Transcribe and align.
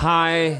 Hej, 0.00 0.56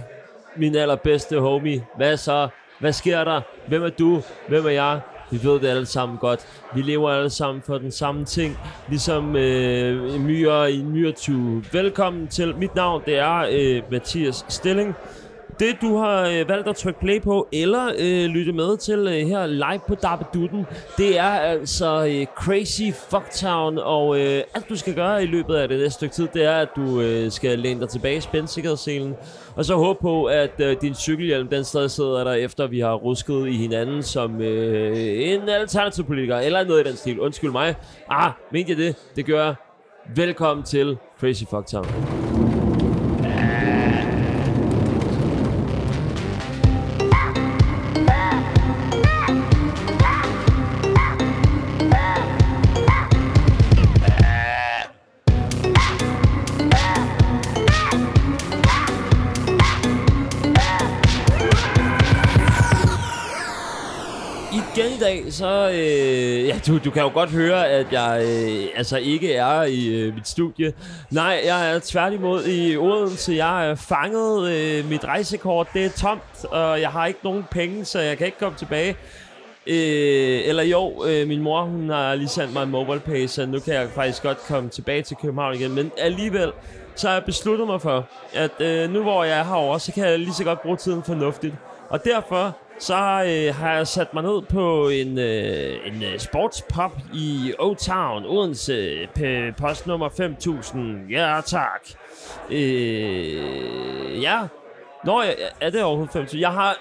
min 0.57 0.75
allerbedste 0.75 1.41
homie. 1.41 1.87
Hvad 1.97 2.17
så? 2.17 2.49
Hvad 2.79 2.93
sker 2.93 3.25
der? 3.25 3.41
Hvem 3.69 3.83
er 3.83 3.89
du? 3.89 4.23
Hvem 4.49 4.67
er 4.67 4.71
jeg? 4.71 5.01
Vi 5.31 5.41
ved 5.43 5.61
det 5.61 5.69
alle 5.69 5.87
sammen 5.87 6.19
godt. 6.19 6.47
Vi 6.75 6.83
lever 6.83 7.11
alle 7.11 7.31
sammen 7.31 7.63
for 7.63 7.79
den 7.79 7.91
samme 7.91 8.25
ting. 8.25 8.59
Ligesom 8.89 9.37
øh, 9.37 10.21
myrer 10.21 10.67
i 10.67 10.79
en 10.79 10.91
myretue. 10.91 11.65
Velkommen 11.73 12.29
til. 12.29 12.57
Mit 12.57 12.75
navn 12.75 13.03
det 13.07 13.19
er 13.19 13.47
øh, 13.51 13.83
Mathias 13.91 14.45
Stilling. 14.49 14.95
Det 15.61 15.77
du 15.81 15.97
har 15.97 16.29
øh, 16.29 16.49
valgt 16.49 16.69
at 16.69 16.77
trykke 16.77 17.01
play 17.01 17.23
på 17.23 17.49
Eller 17.53 17.93
øh, 17.99 18.25
lytte 18.25 18.53
med 18.53 18.77
til 18.77 18.99
øh, 18.99 19.29
her 19.29 19.47
live 19.47 19.81
på 19.89 19.95
Dabbedutten 19.95 20.67
Det 20.97 21.19
er 21.19 21.31
altså 21.31 22.07
øh, 22.07 22.27
Crazy 22.27 22.83
Fucktown 23.11 23.79
Og 23.79 24.21
øh, 24.21 24.43
alt 24.55 24.69
du 24.69 24.77
skal 24.77 24.95
gøre 24.95 25.23
i 25.23 25.27
løbet 25.27 25.55
af 25.55 25.69
det 25.69 25.79
næste 25.79 25.91
stykke 25.91 26.15
tid 26.15 26.29
Det 26.35 26.45
er 26.45 26.57
at 26.57 26.69
du 26.77 27.01
øh, 27.01 27.31
skal 27.31 27.59
læne 27.59 27.81
dig 27.81 27.89
tilbage 27.89 28.17
i 28.17 28.47
sikkerhedsselen 28.47 29.15
Og 29.57 29.65
så 29.65 29.77
håbe 29.77 29.99
på 30.03 30.25
at 30.25 30.61
øh, 30.61 30.77
din 30.81 30.95
cykelhjelm 30.95 31.49
Den 31.49 31.65
stadig 31.65 31.91
sidder 31.91 32.25
der 32.25 32.33
efter 32.33 32.67
vi 32.67 32.81
har 32.81 32.95
rusket 32.95 33.49
i 33.49 33.57
hinanden 33.57 34.03
Som 34.03 34.41
øh, 34.41 34.97
en 35.33 35.49
alternativ 35.49 36.05
politiker 36.05 36.37
Eller 36.37 36.65
noget 36.65 36.87
i 36.87 36.89
den 36.89 36.97
stil. 36.97 37.21
Undskyld 37.21 37.51
mig. 37.51 37.75
Ah, 38.11 38.33
mente 38.53 38.71
jeg 38.71 38.79
det? 38.79 38.97
Det 39.17 39.27
gør 39.27 39.45
jeg. 39.45 39.55
Velkommen 40.17 40.65
til 40.65 40.99
Crazy 41.21 41.45
Fucktown. 41.51 42.30
Igen 64.53 64.93
i 64.97 64.99
dag, 65.01 65.33
så... 65.33 65.71
Øh, 65.71 66.47
ja, 66.47 66.59
du, 66.67 66.79
du 66.79 66.91
kan 66.91 67.03
jo 67.03 67.11
godt 67.15 67.31
høre, 67.31 67.69
at 67.69 67.87
jeg 67.93 68.23
øh, 68.25 68.69
altså 68.77 68.97
ikke 68.97 69.35
er 69.35 69.63
i 69.63 69.87
øh, 69.87 70.15
mit 70.15 70.29
studie. 70.29 70.73
Nej, 71.11 71.41
jeg 71.45 71.75
er 71.75 71.81
tværtimod 71.85 72.47
i 72.47 72.77
Odense. 72.77 73.33
Jeg 73.33 73.71
er 73.71 73.75
fanget. 73.75 74.51
Øh, 74.53 74.91
mit 74.91 75.05
rejsekort, 75.05 75.69
det 75.75 75.85
er 75.85 75.91
tomt, 75.91 76.45
og 76.45 76.81
jeg 76.81 76.91
har 76.91 77.07
ikke 77.07 77.21
nogen 77.23 77.45
penge, 77.51 77.85
så 77.85 78.01
jeg 78.01 78.19
kan 78.19 78.27
ikke 78.27 78.39
komme 78.39 78.59
tilbage. 78.59 78.97
Øh, 79.67 80.41
eller 80.45 80.63
jo, 80.63 81.05
øh, 81.07 81.29
min 81.29 81.43
mor 81.43 81.63
hun 81.63 81.91
har 81.91 82.15
lige 82.15 82.29
sendt 82.29 82.53
mig 82.53 82.63
en 82.63 82.71
mobile 82.71 83.01
pay, 83.01 83.27
så 83.27 83.47
nu 83.47 83.61
kan 83.61 83.75
jeg 83.75 83.89
faktisk 83.95 84.23
godt 84.23 84.39
komme 84.39 84.69
tilbage 84.69 85.03
til 85.03 85.17
København 85.17 85.55
igen. 85.55 85.75
Men 85.75 85.93
alligevel, 85.99 86.53
så 86.95 87.07
har 87.07 87.15
jeg 87.15 87.25
besluttet 87.25 87.67
mig 87.67 87.83
for, 87.83 88.07
at 88.35 88.61
øh, 88.61 88.91
nu 88.91 89.03
hvor 89.03 89.25
jeg 89.25 89.39
er 89.39 89.45
herovre, 89.45 89.81
så 89.81 89.93
kan 89.93 90.05
jeg 90.05 90.19
lige 90.19 90.35
så 90.35 90.45
godt 90.45 90.63
bruge 90.63 90.77
tiden 90.77 91.03
fornuftigt. 91.03 91.55
Og 91.89 92.05
derfor 92.05 92.57
så 92.81 92.95
øh, 92.97 93.55
har 93.55 93.73
jeg 93.73 93.87
sat 93.87 94.15
mig 94.15 94.23
ned 94.23 94.43
på 94.43 94.89
en, 94.89 95.19
øh, 95.19 95.77
en 95.87 96.03
øh, 96.03 96.19
sportspop 96.19 96.93
i 97.15 97.53
O-Town, 97.59 98.27
Odense, 98.27 98.99
p- 99.19 99.53
postnummer 99.59 100.09
5000. 100.09 101.09
Ja, 101.11 101.41
tak. 101.47 101.81
Øh, 102.51 104.23
ja. 104.23 104.39
Nå, 105.05 105.23
er 105.61 105.71
det 105.71 105.83
overhovedet 105.83 106.13
5000? 106.13 106.41
Jeg 106.41 106.51
har 106.51 106.77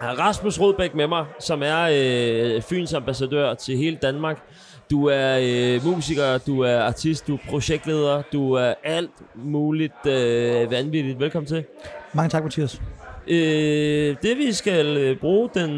Rasmus 0.00 0.60
Rodbæk 0.60 0.94
med 0.94 1.06
mig, 1.06 1.24
som 1.40 1.62
er 1.62 1.88
øh, 1.92 2.62
Fyns 2.62 2.94
ambassadør 2.94 3.54
til 3.54 3.76
hele 3.76 3.96
Danmark. 4.02 4.42
Du 4.90 5.06
er 5.06 5.38
øh, 5.42 5.84
musiker, 5.84 6.38
du 6.38 6.60
er 6.60 6.80
artist, 6.80 7.26
du 7.26 7.34
er 7.34 7.38
projektleder, 7.48 8.22
du 8.32 8.52
er 8.52 8.74
alt 8.84 9.10
muligt 9.34 10.06
øh, 10.06 10.70
vanvittigt. 10.70 11.20
Velkommen 11.20 11.46
til. 11.46 11.64
Mange 12.12 12.28
tak, 12.30 12.42
Mathias. 12.42 12.80
Øh, 13.28 14.16
det 14.22 14.38
vi 14.38 14.52
skal 14.52 14.96
øh, 14.96 15.16
bruge 15.16 15.50
den 15.54 15.70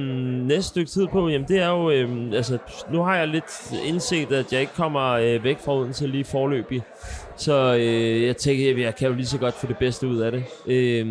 næste 0.47 0.69
stykke 0.69 0.91
tid 0.91 1.07
på, 1.07 1.29
jamen 1.29 1.49
det 1.49 1.59
er 1.59 1.69
jo, 1.69 1.91
øh, 1.91 2.33
altså 2.33 2.59
nu 2.91 3.03
har 3.03 3.17
jeg 3.17 3.29
lidt 3.29 3.73
indset, 3.87 4.33
at 4.33 4.53
jeg 4.53 4.61
ikke 4.61 4.75
kommer 4.75 5.11
øh, 5.11 5.45
væk 5.45 5.59
fra 5.61 5.77
Odense 5.77 6.07
lige 6.07 6.25
forløbig. 6.25 6.83
Så 7.37 7.77
øh, 7.81 8.23
jeg 8.23 8.37
tænker, 8.37 8.71
at 8.71 8.81
jeg 8.81 8.97
kan 8.97 9.09
jo 9.09 9.15
lige 9.15 9.27
så 9.27 9.39
godt 9.39 9.55
få 9.55 9.67
det 9.67 9.77
bedste 9.77 10.07
ud 10.07 10.19
af 10.19 10.33
det. 10.33 10.45
Øh, 10.67 11.07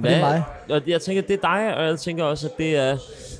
hvad, 0.00 0.10
det 0.10 0.18
er 0.18 0.20
mig. 0.20 0.42
Og 0.70 0.82
jeg 0.86 1.00
tænker, 1.00 1.22
det 1.22 1.34
er 1.34 1.48
dig, 1.56 1.76
og 1.76 1.84
jeg 1.84 1.98
tænker 1.98 2.24
også, 2.24 2.46
at 2.46 2.58
det 2.58 2.76
er 2.76 2.96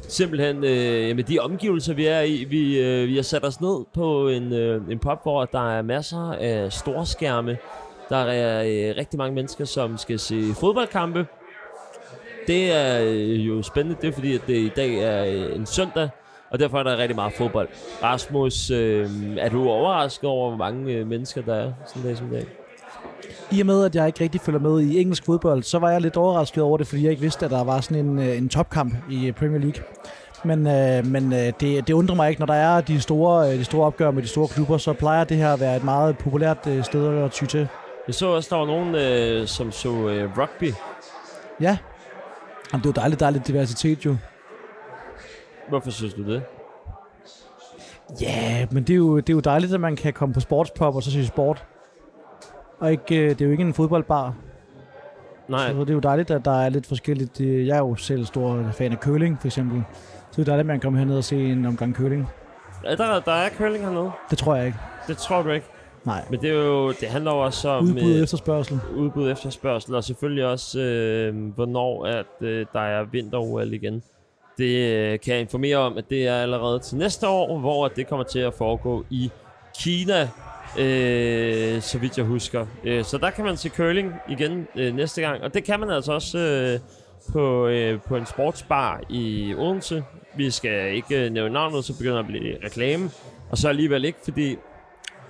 simpelthen 0.09 0.65
øh, 0.65 1.09
jamen, 1.09 1.25
de 1.29 1.39
omgivelser, 1.39 1.95
vi 1.95 2.07
er 2.07 2.21
i. 2.21 2.45
Vi, 2.45 2.79
øh, 2.81 3.09
vi 3.09 3.15
har 3.17 3.23
sat 3.23 3.45
os 3.45 3.61
ned 3.61 3.85
på 3.95 4.29
en, 4.29 4.53
øh, 4.53 4.83
en 4.91 4.99
pop, 4.99 5.23
hvor 5.23 5.45
der 5.45 5.79
er 5.79 5.83
masser 5.83 6.33
af 6.33 6.73
storskærme. 6.73 7.57
Der 8.09 8.17
er 8.17 8.63
øh, 8.63 8.97
rigtig 8.97 9.19
mange 9.19 9.35
mennesker, 9.35 9.65
som 9.65 9.99
skal 9.99 10.19
se 10.19 10.43
fodboldkampe. 10.61 11.27
Det 12.47 12.73
er 12.73 13.01
øh, 13.03 13.47
jo 13.47 13.63
spændende, 13.63 13.99
det 14.01 14.09
er 14.09 14.13
fordi, 14.13 14.35
at 14.35 14.41
det 14.47 14.57
i 14.57 14.71
dag 14.77 14.95
er 14.95 15.25
øh, 15.25 15.57
en 15.57 15.67
søndag, 15.67 16.09
og 16.51 16.59
derfor 16.59 16.79
er 16.79 16.83
der 16.83 16.97
rigtig 16.97 17.17
meget 17.17 17.33
fodbold. 17.33 17.69
Rasmus, 18.03 18.71
øh, 18.71 19.11
er 19.39 19.49
du 19.49 19.69
overrasket 19.69 20.31
over, 20.31 20.49
hvor 20.49 20.59
mange 20.59 20.93
øh, 20.93 21.07
mennesker 21.07 21.43
der 21.43 21.55
er 21.55 21.73
sådan 21.87 22.03
en 22.03 22.09
dag 22.09 22.17
som 22.17 22.29
dag? 22.29 22.47
I 23.51 23.61
og 23.61 23.67
med, 23.67 23.85
at 23.85 23.95
jeg 23.95 24.07
ikke 24.07 24.21
rigtig 24.21 24.41
følger 24.41 24.61
med 24.61 24.81
i 24.81 25.01
engelsk 25.01 25.25
fodbold, 25.25 25.63
så 25.63 25.79
var 25.79 25.91
jeg 25.91 26.01
lidt 26.01 26.17
overrasket 26.17 26.63
over 26.63 26.79
det, 26.79 26.87
fordi 26.87 27.03
jeg 27.03 27.11
ikke 27.11 27.23
vidste, 27.23 27.45
at 27.45 27.51
der 27.51 27.65
var 27.65 27.81
sådan 27.81 28.07
en, 28.07 28.19
en 28.19 28.49
topkamp 28.49 28.95
i 29.11 29.33
Premier 29.33 29.61
League. 29.61 29.83
Men, 30.45 30.67
øh, 30.67 31.07
men 31.07 31.33
øh, 31.33 31.53
det, 31.61 31.89
det 31.89 31.91
undrer 31.91 32.17
mig 32.17 32.29
ikke, 32.29 32.41
når 32.41 32.47
der 32.47 32.55
er 32.55 32.81
de 32.81 33.01
store, 33.01 33.53
de 33.53 33.65
store 33.65 33.87
opgør 33.87 34.11
med 34.11 34.23
de 34.23 34.29
store 34.29 34.49
klubber, 34.49 34.79
så 34.79 34.93
plejer 34.93 35.25
det 35.25 35.37
her 35.37 35.53
at 35.53 35.61
være 35.61 35.77
et 35.77 35.85
meget 35.85 36.19
populært 36.19 36.67
øh, 36.67 36.85
sted 36.85 37.19
at 37.19 37.31
ty 37.31 37.45
til. 37.45 37.69
Jeg 38.07 38.15
så 38.15 38.27
også, 38.27 38.49
der 38.51 38.57
var 38.57 38.67
nogen, 38.67 38.95
øh, 38.95 39.47
som 39.47 39.73
så 39.73 39.89
øh, 39.89 40.39
rugby. 40.39 40.73
Ja, 41.61 41.79
Jamen, 42.73 42.83
det 42.83 42.89
er 42.89 42.93
jo 42.97 43.01
dejligt, 43.01 43.21
dejligt 43.21 43.47
diversitet 43.47 44.05
jo. 44.05 44.17
Hvorfor 45.69 45.91
synes 45.91 46.15
du 46.15 46.23
det? 46.23 46.43
Ja, 48.21 48.57
yeah, 48.59 48.75
men 48.75 48.83
det 48.83 48.93
er, 48.93 48.97
jo, 48.97 49.17
det 49.17 49.31
er 49.31 49.35
jo 49.35 49.41
dejligt, 49.41 49.75
at 49.75 49.81
man 49.81 49.97
kan 49.97 50.13
komme 50.13 50.35
på 50.35 50.41
sportspop 50.41 50.97
og 50.97 51.03
så 51.03 51.11
se 51.11 51.27
sport. 51.27 51.65
Og 52.81 52.93
ikke, 52.93 53.17
øh, 53.17 53.31
det 53.31 53.41
er 53.41 53.45
jo 53.45 53.51
ikke 53.51 53.65
en 53.65 53.75
fodboldbar. 53.75 54.35
Nej. 55.49 55.73
Så 55.73 55.81
det 55.81 55.91
er 55.91 55.95
jo 55.95 56.01
dejligt, 56.01 56.31
at 56.31 56.45
der 56.45 56.63
er 56.63 56.69
lidt 56.69 56.87
forskelligt. 56.87 57.41
Jeg 57.41 57.75
er 57.77 57.79
jo 57.79 57.95
selv 57.95 58.25
stor 58.27 58.71
fan 58.73 58.93
af 58.93 58.99
curling, 58.99 59.41
for 59.41 59.49
eksempel. 59.49 59.83
Så 60.31 60.37
det 60.37 60.39
er 60.39 60.45
dejligt, 60.45 60.61
at 60.61 60.67
man 60.67 60.81
kan 60.81 60.81
komme 60.81 60.99
herned 60.99 61.17
og 61.17 61.25
se 61.25 61.37
en 61.37 61.67
omgang 61.67 61.97
curling. 61.97 62.29
Er 62.85 62.97
der, 62.97 63.21
der 63.21 63.33
er 63.33 63.51
curling 63.51 63.85
hernede? 63.85 64.11
Det 64.31 64.39
tror 64.39 64.55
jeg 64.55 64.67
ikke. 64.67 64.79
Det 65.09 65.17
tror 65.17 65.43
du 65.43 65.51
ikke? 65.51 65.67
Nej. 66.05 66.25
Men 66.31 66.41
det, 66.41 66.51
er 66.51 66.55
jo, 66.55 66.93
det 66.93 67.09
handler 67.09 67.33
jo 67.33 67.39
også 67.39 67.69
om... 67.69 67.85
Udbud 67.85 68.15
øh, 68.15 68.23
efterspørgsel. 68.23 68.81
Udbud 68.97 69.31
efterspørgsel, 69.31 69.95
og 69.95 70.05
selvfølgelig 70.05 70.47
også, 70.47 70.81
øh, 70.81 71.55
hvornår 71.55 72.07
at, 72.07 72.27
øh, 72.41 72.67
der 72.73 72.81
er 72.81 73.05
vinter 73.05 73.61
igen. 73.73 74.03
Det 74.59 74.93
øh, 74.93 75.21
kan 75.21 75.35
jeg 75.35 75.41
informere 75.41 75.77
om, 75.77 75.99
at 75.99 76.05
det 76.11 76.27
er 76.27 76.35
allerede 76.35 76.79
til 76.79 76.97
næste 76.97 77.29
år, 77.29 77.59
hvor 77.59 77.89
det 77.89 78.07
kommer 78.07 78.25
til 78.25 78.39
at 78.39 78.55
foregå 78.55 79.05
i 79.11 79.31
Kina, 79.79 80.29
øh, 80.79 81.81
så 81.81 81.99
vidt 81.99 82.19
jeg 82.19 82.27
husker. 82.27 82.67
Øh, 82.85 83.05
så 83.05 83.19
der 83.19 83.31
kan 83.31 83.45
man 83.45 83.57
se 83.57 83.69
curling 83.69 84.15
igen 84.29 84.67
øh, 84.77 84.97
næste 84.97 85.21
gang, 85.21 85.43
og 85.43 85.55
det 85.55 85.65
kan 85.65 85.81
man 85.81 85.91
altså 85.91 86.13
også 86.13 86.39
øh, 86.39 86.81
på, 87.33 87.67
øh, 87.67 88.01
på 88.01 88.17
en 88.17 88.27
sportsbar 88.27 89.01
i 89.11 89.55
Odense. 89.59 90.05
Vi 90.37 90.51
skal 90.51 90.95
ikke 90.95 91.25
øh, 91.25 91.33
nævne 91.33 91.53
navnet, 91.53 91.85
så 91.85 91.99
begynder 91.99 92.19
at 92.19 92.27
blive 92.27 92.57
reklame, 92.65 93.11
og 93.51 93.59
så 93.59 93.69
alligevel 93.69 94.05
ikke, 94.05 94.19
fordi 94.25 94.57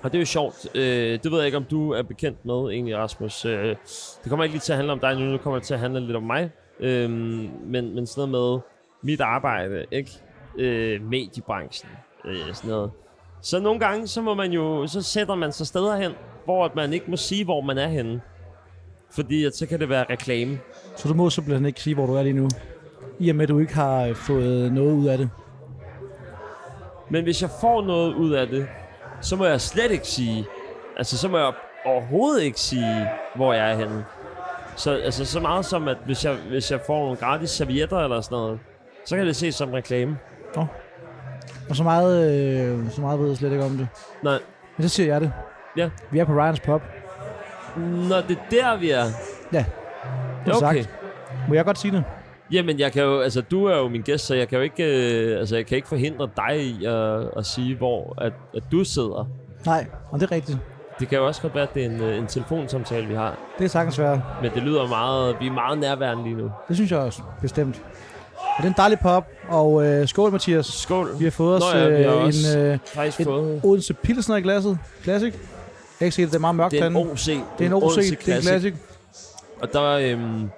og 0.03 0.13
det 0.13 0.19
er 0.19 0.21
jo 0.21 0.27
sjovt. 0.27 0.67
Øh, 0.75 1.19
det 1.23 1.33
ved 1.33 1.39
jeg 1.39 1.47
ikke, 1.47 1.59
om 1.59 1.65
du 1.65 1.91
er 1.93 2.03
bekendt 2.03 2.45
med, 2.45 2.55
egentlig, 2.55 2.97
Rasmus. 2.97 3.45
Øh, 3.45 3.77
det 4.23 4.29
kommer 4.29 4.45
ikke 4.45 4.55
lige 4.55 4.61
til 4.61 4.73
at 4.73 4.77
handle 4.77 4.93
om 4.93 5.01
dig 5.01 5.17
nu, 5.17 5.33
det 5.33 5.41
kommer 5.41 5.61
til 5.61 5.75
at 5.75 5.81
handle 5.81 6.01
lidt 6.01 6.17
om 6.17 6.23
mig. 6.23 6.51
Øh, 6.81 7.11
men, 7.11 7.95
men 7.95 8.07
sådan 8.07 8.31
noget 8.31 8.53
med 8.53 8.61
mit 9.03 9.21
arbejde, 9.21 9.85
ikke? 9.91 10.11
Øh, 10.59 11.03
mediebranchen, 11.03 11.91
øh, 12.25 12.55
sådan 12.55 12.71
noget. 12.71 12.91
Så 13.43 13.61
nogle 13.61 13.81
gange, 13.81 14.07
så 14.07 14.23
må 14.23 14.35
man 14.35 14.53
jo, 14.53 14.87
så 14.87 15.03
sætter 15.03 15.35
man 15.35 15.53
sig 15.53 15.67
steder 15.67 15.97
hen, 15.97 16.13
hvor 16.45 16.73
man 16.77 16.93
ikke 16.93 17.11
må 17.11 17.17
sige, 17.17 17.45
hvor 17.45 17.61
man 17.61 17.79
er 17.79 17.89
henne. 17.89 18.21
Fordi 19.11 19.45
at 19.45 19.57
så 19.57 19.67
kan 19.67 19.81
det 19.81 19.89
være 19.89 20.05
reklame. 20.11 20.59
Så 20.97 21.09
du 21.09 21.15
må 21.15 21.31
simpelthen 21.31 21.67
ikke 21.67 21.81
sige, 21.81 21.95
hvor 21.95 22.07
du 22.07 22.15
er 22.15 22.23
lige 22.23 22.33
nu? 22.33 22.49
I 23.19 23.29
og 23.29 23.37
med, 23.37 23.43
at 23.43 23.49
du 23.49 23.59
ikke 23.59 23.75
har 23.75 24.15
fået 24.15 24.73
noget 24.73 24.93
ud 24.93 25.07
af 25.07 25.19
det? 25.19 25.31
Men 27.11 27.25
hvis 27.25 27.43
jeg 27.43 27.51
får 27.61 27.83
noget 27.83 28.15
ud 28.15 28.31
af 28.31 28.47
det, 28.47 28.67
så 29.23 29.37
må 29.37 29.47
jeg 29.47 29.61
slet 29.61 29.91
ikke 29.91 30.07
sige, 30.07 30.47
altså 30.97 31.19
så 31.19 31.29
må 31.29 31.39
jeg 31.39 31.53
overhovedet 31.85 32.43
ikke 32.43 32.61
sige, 32.61 33.09
hvor 33.35 33.53
jeg 33.53 33.71
er 33.71 33.77
henne. 33.77 34.05
Så, 34.77 34.93
altså, 35.05 35.25
så 35.25 35.41
meget 35.41 35.65
som, 35.65 35.89
at 35.89 35.97
hvis 36.05 36.25
jeg, 36.25 36.35
hvis 36.49 36.71
jeg 36.71 36.81
får 36.87 37.01
nogle 37.01 37.17
gratis 37.17 37.51
servietter 37.51 37.99
eller 37.99 38.21
sådan 38.21 38.37
noget, 38.37 38.61
så 39.05 39.17
kan 39.17 39.27
det 39.27 39.37
ses 39.37 39.55
som 39.55 39.71
reklame. 39.71 40.19
Oh. 40.57 40.67
Og 41.71 41.77
så 41.77 41.83
meget, 41.83 42.31
øh, 42.31 42.91
så 42.91 43.01
meget 43.01 43.21
ved 43.21 43.29
jeg 43.29 43.37
slet 43.37 43.53
ikke 43.53 43.65
om 43.65 43.77
det. 43.77 43.89
Nej. 44.23 44.39
Men 44.77 44.89
så 44.89 44.95
siger 44.95 45.13
jeg 45.13 45.21
det. 45.21 45.33
Ja. 45.77 45.91
Vi 46.11 46.19
er 46.19 46.25
på 46.25 46.33
Ryans 46.33 46.61
Pop. 46.61 46.83
Nå, 47.77 48.17
det 48.17 48.31
er 48.31 48.51
der, 48.51 48.77
vi 48.77 48.91
er. 48.91 49.05
Ja. 49.53 49.65
Det 50.47 50.53
er 50.53 50.57
okay. 50.57 50.83
Sagt. 50.83 50.95
Må 51.49 51.55
jeg 51.55 51.65
godt 51.65 51.79
sige 51.79 51.93
det? 51.93 52.05
Jamen, 52.53 52.79
jeg 52.79 52.93
kan 52.93 53.03
jo, 53.03 53.21
altså, 53.21 53.41
du 53.41 53.65
er 53.67 53.77
jo 53.77 53.89
min 53.89 54.03
gæst, 54.03 54.27
så 54.27 54.35
jeg 54.35 54.49
kan 54.49 54.57
jo 54.59 54.63
ikke, 54.63 54.85
øh, 55.33 55.39
altså, 55.41 55.57
jeg 55.57 55.67
kan 55.67 55.77
ikke 55.77 55.89
forhindre 55.89 56.29
dig 56.37 56.61
i 56.61 56.85
at, 56.85 57.29
at 57.37 57.47
sige, 57.47 57.77
hvor 57.77 58.15
at, 58.23 58.33
at 58.57 58.63
du 58.73 58.85
sidder. 58.85 59.29
Nej, 59.67 59.87
og 60.11 60.21
det 60.21 60.27
er 60.27 60.33
rigtigt. 60.33 60.59
Det 61.01 61.09
kan 61.09 61.19
jo 61.19 61.27
også 61.27 61.43
godt 61.43 61.55
være, 61.55 61.63
at 61.63 61.75
det 61.75 61.83
er 61.85 61.91
en, 61.91 62.01
øh, 62.01 62.19
en 62.19 62.27
telefonsamtale, 62.27 63.07
vi 63.07 63.15
har. 63.15 63.37
Det 63.59 63.65
er 63.65 63.69
sagtens 63.69 63.99
være. 63.99 64.23
Men 64.43 64.51
det 64.55 64.63
lyder 64.63 64.87
meget... 64.89 65.37
Vi 65.41 65.47
er 65.47 65.53
meget 65.53 65.79
nærværende 65.79 66.23
lige 66.25 66.37
nu. 66.37 66.51
Det 66.69 66.77
synes 66.77 66.91
jeg 66.91 66.99
også, 66.99 67.23
bestemt. 67.41 67.83
Og 68.37 68.57
det 68.59 68.65
er 68.65 68.69
en 68.69 68.75
dejlig 68.77 68.99
pop, 68.99 69.29
og 69.49 69.87
øh, 69.87 70.09
skål 70.09 70.33
Mathias. 70.33 70.67
Skål. 70.67 71.09
Vi 71.19 71.25
har 71.25 71.31
fået 71.31 71.57
os 71.57 71.75
Nå 71.75 71.79
ja, 71.81 71.89
vi 71.89 72.03
har 72.03 72.15
øh, 72.17 72.23
en 72.23 72.59
øh, 72.99 73.07
et- 73.07 73.15
fået... 73.25 73.61
Odense 73.65 73.95
Pilsner 73.95 74.37
i 74.37 74.41
glasset. 74.43 74.79
Classic. 75.03 75.33
Jeg 75.33 75.41
kan 75.99 76.05
ikke 76.07 76.15
se 76.15 76.23
det, 76.23 76.31
det 76.31 76.37
er 76.37 76.41
meget 76.41 76.57
mørkt 76.57 76.73
Det 76.73 76.81
er 76.81 76.87
en. 76.87 76.97
OC. 76.97 77.25
Det 77.27 77.37
er 77.59 77.67
en 77.67 77.73
OC, 77.73 77.95
det 77.97 78.29
er 78.29 78.37
en 78.37 78.43
Classic. 78.43 78.75
Og 79.63 79.73
der. 79.73 79.85
Øhm, 79.85 80.49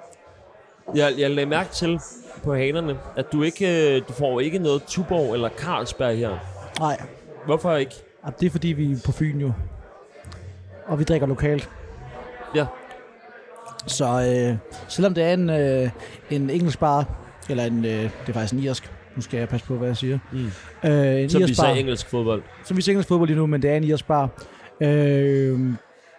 jeg, 0.95 1.13
jeg 1.19 1.31
lagde 1.31 1.49
mærke 1.51 1.71
til 1.71 2.01
på 2.43 2.55
hanerne, 2.55 2.99
at 3.17 3.33
du 3.33 3.43
ikke 3.43 3.95
øh, 3.97 4.03
du 4.09 4.13
får 4.13 4.41
ikke 4.41 4.59
noget 4.59 4.83
Tuborg 4.87 5.35
eller 5.35 5.49
Carlsberg 5.49 6.17
her. 6.17 6.31
Nej, 6.81 7.03
Hvorfor 7.47 7.77
ikke? 7.77 7.93
Ja, 8.27 8.31
det 8.41 8.47
er 8.47 8.51
fordi, 8.51 8.69
vi 8.69 8.93
er 8.93 8.97
på 9.05 9.13
Fyn 9.13 9.41
jo. 9.41 9.53
Og 10.87 10.99
vi 10.99 11.05
drikker 11.05 11.27
lokalt. 11.27 11.71
Ja. 12.55 12.67
Så 13.87 14.05
øh, 14.05 14.57
selvom 14.89 15.15
det 15.15 15.25
er 15.25 15.35
en, 15.35 15.51
øh, 15.51 15.91
en 16.31 16.51
engelsk 16.51 16.79
bar, 16.79 17.05
eller 17.51 17.65
en, 17.65 17.85
øh, 17.85 17.91
det 18.03 18.11
er 18.29 18.33
faktisk 18.33 18.53
en 18.53 18.59
irsk, 18.59 18.93
nu 19.17 19.23
skal 19.23 19.39
jeg 19.39 19.49
passe 19.49 19.67
på, 19.67 19.75
hvad 19.77 19.89
jeg 19.89 19.97
siger. 19.97 20.19
Mm. 20.33 20.47
Øh, 20.91 21.21
en 21.23 21.31
Som 21.31 21.43
vi 21.43 21.55
sagde 21.55 21.79
engelsk 21.79 22.09
fodbold. 22.09 22.43
som 22.65 22.77
vi 22.77 22.83
ser 22.83 22.93
engelsk 22.93 23.09
fodbold 23.09 23.29
lige 23.29 23.39
nu, 23.39 23.47
men 23.47 23.63
det 23.63 23.71
er 23.71 23.77
en 23.77 23.85
irsk 23.85 24.07
bar. 24.07 24.29
Øh, 24.81 25.61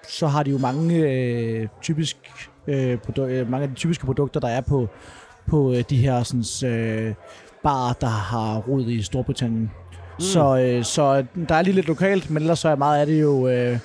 så 0.08 0.28
har 0.28 0.44
de 0.44 0.52
jo 0.52 0.58
mange 0.58 0.96
øh, 0.98 1.68
typisk 1.82 2.18
øh, 2.68 2.98
produ- 3.08 3.22
øh, 3.22 3.50
mange 3.52 3.64
af 3.64 3.70
de 3.70 3.76
typiske 3.76 4.06
produkter, 4.06 4.40
der 4.40 4.48
er 4.48 4.62
på, 4.62 4.88
på 5.48 5.74
øh, 5.74 5.84
de 5.90 5.98
her 5.98 6.24
sådan, 6.24 6.72
øh, 6.72 7.14
barer, 7.64 7.94
der 7.94 8.08
har 8.08 8.58
rod 8.58 8.86
i 8.88 9.02
Storbritannien. 9.04 9.62
Mm. 9.62 10.22
Så, 10.22 10.58
øh, 10.58 10.84
så 10.84 11.26
der 11.50 11.56
er 11.56 11.62
lige 11.62 11.74
lidt 11.76 11.88
lokalt, 11.88 12.30
men 12.30 12.42
ellers 12.44 12.60
så 12.60 12.70
er 12.70 12.76
meget 12.76 13.00
af 13.00 13.06
det 13.06 13.22
jo 13.22 13.48
øh, 13.48 13.80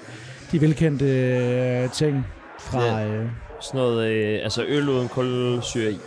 de 0.53 0.61
velkendte 0.61 1.05
øh, 1.06 1.91
ting 1.91 2.27
fra... 2.59 2.82
Ja. 2.85 3.06
Øh, 3.06 3.27
Sådan 3.61 3.81
noget, 3.81 4.06
øh, 4.11 4.41
altså 4.43 4.65
øl 4.69 4.88
uden 4.88 5.09
kulsyre 5.09 5.91
i. 5.93 5.99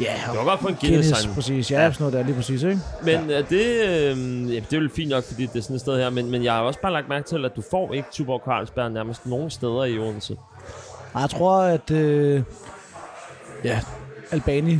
ja, 0.00 0.12
Det 0.30 0.38
var 0.38 0.44
godt 0.44 0.60
for 0.60 0.68
en 0.68 0.74
Guinness, 0.74 1.08
Guinness-sang. 1.08 1.34
præcis. 1.34 1.70
Ja, 1.70 1.76
Ja. 1.78 1.84
ja, 1.84 1.92
sådan 1.92 2.04
noget 2.04 2.14
der 2.14 2.22
lige 2.24 2.34
præcis, 2.36 2.62
ikke? 2.62 2.78
Men 3.04 3.30
er 3.30 3.42
det, 3.42 3.66
øh, 3.84 4.54
ja, 4.54 4.60
det 4.70 4.72
er 4.76 4.80
jo 4.80 4.88
fint 4.96 5.10
nok, 5.10 5.24
fordi 5.24 5.42
det 5.46 5.56
er 5.56 5.60
sådan 5.62 5.74
et 5.76 5.80
sted 5.80 5.98
her, 5.98 6.10
men, 6.10 6.30
men 6.30 6.44
jeg 6.44 6.52
har 6.52 6.60
også 6.60 6.80
bare 6.80 6.92
lagt 6.92 7.08
mærke 7.08 7.28
til, 7.28 7.44
at 7.44 7.52
du 7.56 7.62
får 7.70 7.92
ikke 7.94 8.08
Tuborg 8.12 8.42
Carlsberg 8.44 8.90
nærmest 8.92 9.26
nogen 9.26 9.50
steder 9.50 9.84
i 9.84 9.98
Odense. 9.98 10.36
Og 11.16 11.22
jeg 11.22 11.30
tror, 11.30 11.60
at 11.60 11.90
øh, 11.90 12.42
ja, 13.64 13.80
Albani, 14.30 14.78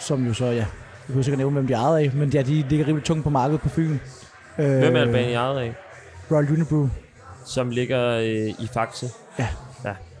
som 0.00 0.26
jo 0.26 0.34
så, 0.34 0.44
ja, 0.44 0.52
jeg 0.52 0.66
kan 1.12 1.22
sikkert 1.22 1.38
nævne, 1.38 1.52
hvem 1.52 1.66
de 1.66 1.72
er 1.72 1.96
af, 1.96 2.10
men 2.14 2.30
ja, 2.30 2.42
de 2.42 2.64
ligger 2.68 2.86
rimelig 2.86 3.04
tungt 3.04 3.24
på 3.24 3.30
markedet 3.30 3.60
på 3.60 3.68
Fyn. 3.68 3.98
Øh, 4.58 4.78
Hvem 4.78 4.96
er 4.96 5.00
Albani 5.00 5.32
ejet 5.32 5.58
af? 5.58 5.74
Royal 6.30 6.52
Unibrew. 6.52 6.88
Som 7.46 7.70
ligger 7.70 8.08
øh, 8.08 8.48
i 8.48 8.68
Faxe. 8.74 9.06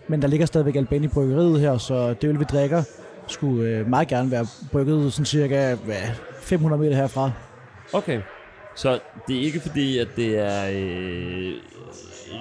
Men 0.08 0.22
der 0.22 0.28
ligger 0.28 0.46
stadigvæk 0.46 0.76
Albani 0.76 1.08
bryggeriet 1.08 1.60
her, 1.60 1.78
så 1.78 2.14
det 2.14 2.28
vil 2.28 2.38
vi 2.38 2.44
drikker 2.44 2.82
skulle 3.26 3.68
øh, 3.68 3.88
meget 3.88 4.08
gerne 4.08 4.30
være 4.30 4.46
brygget 4.72 5.12
sådan 5.12 5.26
cirka 5.26 5.74
hvad, 5.74 5.96
500 6.40 6.82
meter 6.82 6.96
herfra. 6.96 7.30
Okay. 7.92 8.20
Så 8.74 8.98
det 9.28 9.36
er 9.36 9.40
ikke 9.40 9.60
fordi, 9.60 9.98
at 9.98 10.08
det 10.16 10.38
er 10.38 10.68
øh, 10.72 11.52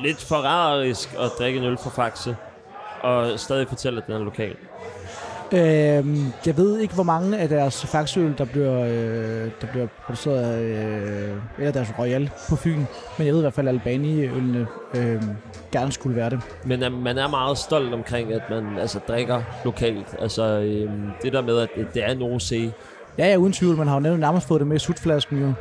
lidt 0.04 0.22
forræderisk 0.22 1.14
at 1.14 1.32
drikke 1.40 1.60
en 1.60 1.66
øl 1.66 1.78
fra 1.78 1.90
Faxe, 1.90 2.36
og 3.04 3.40
stadig 3.40 3.68
fortælle, 3.68 4.02
at 4.02 4.08
den 4.08 4.16
er 4.16 4.20
lokal. 4.20 4.56
Øh, 5.54 6.06
jeg 6.46 6.58
ved 6.58 6.80
ikke, 6.80 6.94
hvor 6.94 7.04
mange 7.04 7.38
af 7.38 7.50
deres 7.50 7.86
faxøl, 7.86 8.34
der 8.38 8.46
bliver, 8.46 8.80
øh, 8.80 9.52
der 9.62 9.68
bliver 9.72 9.88
produceret 10.06 10.44
af, 10.44 10.62
øh, 10.62 11.38
eller 11.58 11.72
deres 11.72 11.94
Royal 12.00 12.30
på 12.50 12.56
Fyn. 12.56 12.84
Men 13.18 13.28
jeg 13.28 13.34
ved 13.34 13.40
i 13.40 13.42
hvert 13.42 13.54
fald, 13.54 13.68
at 13.68 13.74
Albani-ølene 13.74 14.68
øh, 14.96 15.22
gerne 15.72 15.92
skulle 15.92 16.16
være 16.16 16.30
det. 16.30 16.40
Men 16.66 16.84
øh, 16.84 16.94
man 16.94 17.18
er 17.18 17.28
meget 17.28 17.58
stolt 17.58 17.94
omkring, 17.94 18.34
at 18.34 18.42
man 18.50 18.80
altså, 18.80 19.00
drikker 19.08 19.42
lokalt. 19.66 20.16
Altså 20.20 20.44
øh, 20.44 20.92
det 21.22 21.34
der 21.34 21.42
med, 21.42 21.58
at 21.58 21.70
det, 21.94 22.04
er 22.04 22.12
en 22.12 22.22
OC. 22.22 22.52
Ja, 23.18 23.28
ja, 23.28 23.36
uden 23.36 23.54
tvivl. 23.54 23.78
Man 23.78 23.88
har 23.88 23.96
jo 23.96 24.02
nævnt 24.02 24.20
nærmest 24.20 24.48
fået 24.48 24.60
det 24.60 24.68
med 24.68 24.76
i 24.76 24.80
sutflasken 24.80 25.42
jo. 25.42 25.54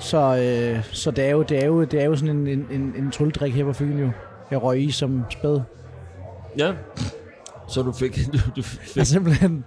Så, 0.00 0.18
øh, 0.18 0.84
så 0.92 1.10
det, 1.10 1.24
er 1.24 1.30
jo, 1.30 1.42
det, 1.42 1.62
er 1.62 1.66
jo, 1.66 1.84
det 1.84 2.02
er 2.02 2.04
jo 2.04 2.16
sådan 2.16 2.36
en, 2.36 2.46
en, 2.46 2.66
en, 2.70 3.12
en 3.40 3.52
her 3.52 3.64
på 3.64 3.72
Fyn 3.72 3.98
jo. 3.98 4.10
Jeg 4.50 4.62
røg 4.62 4.82
i 4.82 4.90
som 4.90 5.24
spæd. 5.30 5.60
Ja. 6.58 6.72
Så 7.68 7.82
du 7.82 7.92
fik, 7.92 8.16
du, 8.32 8.38
du 8.56 8.62
fik 8.62 8.96
Ja. 8.96 9.04
Simpelthen 9.04 9.64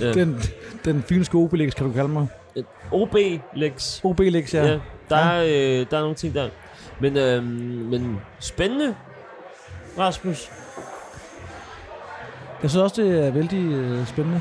ja. 0.00 0.12
den, 0.12 0.40
den 0.84 1.02
fynske 1.02 1.34
Obelix, 1.34 1.74
kan 1.74 1.86
du 1.86 1.92
kalde 1.92 2.08
mig. 2.08 2.26
OB-lex. 2.92 4.00
Obelix, 4.04 4.54
ja. 4.54 4.64
Ja. 4.64 4.72
ja. 4.72 4.78
Der, 5.08 5.16
er, 5.16 5.42
øh, 5.44 5.86
der 5.90 5.96
er 5.96 6.00
nogle 6.00 6.14
ting 6.14 6.34
der. 6.34 6.48
Men, 7.00 7.16
øh, 7.16 7.44
men 7.90 8.20
spændende, 8.40 8.94
Rasmus. 9.98 10.50
Jeg 12.62 12.70
synes 12.70 12.82
også, 12.82 13.02
det 13.02 13.26
er 13.26 13.30
vældig 13.30 13.64
øh, 13.72 14.06
spændende. 14.06 14.40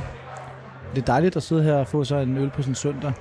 Det 0.96 1.02
er 1.02 1.06
dejligt 1.06 1.36
at 1.36 1.44
sidde 1.44 1.64
her 1.64 1.74
og 1.74 1.88
få 1.88 2.04
sig 2.04 2.24
en 2.24 2.38
øl 2.38 2.50
på 2.50 2.62
en 2.68 2.76
søndag. 2.76 3.14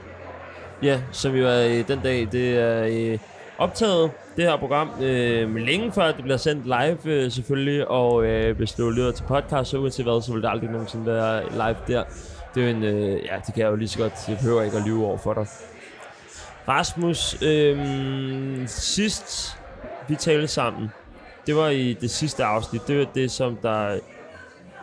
Ja, 0.82 1.00
som 1.12 1.34
jo 1.34 1.46
er 1.48 1.66
øh, 1.68 1.88
den 1.88 2.00
dag, 2.00 2.28
det 2.32 2.58
er 2.58 2.84
øh, 3.12 3.18
optaget, 3.58 4.10
det 4.36 4.44
her 4.44 4.56
program, 4.56 4.90
øh, 5.00 5.56
længe 5.56 5.92
før 5.92 6.12
det 6.12 6.22
bliver 6.22 6.36
sendt 6.36 6.64
live 6.64 6.98
øh, 7.04 7.30
selvfølgelig, 7.30 7.88
og 7.88 8.24
øh, 8.24 8.56
hvis 8.56 8.72
du 8.72 8.90
lytter 8.90 9.12
til 9.12 9.24
podcast, 9.24 9.70
så 9.70 9.78
uanset 9.78 10.04
hvad, 10.04 10.22
så 10.22 10.32
vil 10.32 10.42
det 10.42 10.48
aldrig 10.48 10.70
nogensinde 10.70 11.06
være 11.06 11.42
live 11.52 11.76
der. 11.86 12.04
Det 12.54 12.62
er 12.62 12.70
jo 12.70 12.76
en, 12.76 12.82
øh, 12.82 13.24
ja, 13.24 13.36
det 13.46 13.54
kan 13.54 13.62
jeg 13.62 13.70
jo 13.70 13.76
lige 13.76 13.88
så 13.88 13.98
godt, 13.98 14.12
jeg 14.28 14.36
behøver 14.36 14.62
ikke 14.62 14.76
at 14.76 14.82
lyve 14.86 15.06
over 15.06 15.18
for 15.18 15.34
dig. 15.34 15.46
Rasmus, 16.68 17.42
øh, 17.42 18.68
sidst 18.68 19.58
vi 20.08 20.14
talte 20.14 20.48
sammen, 20.48 20.90
det 21.46 21.56
var 21.56 21.68
i 21.68 21.92
det 21.92 22.10
sidste 22.10 22.44
afsnit, 22.44 22.88
det 22.88 22.98
var 22.98 23.06
det 23.14 23.30
som 23.30 23.56
der, 23.56 23.98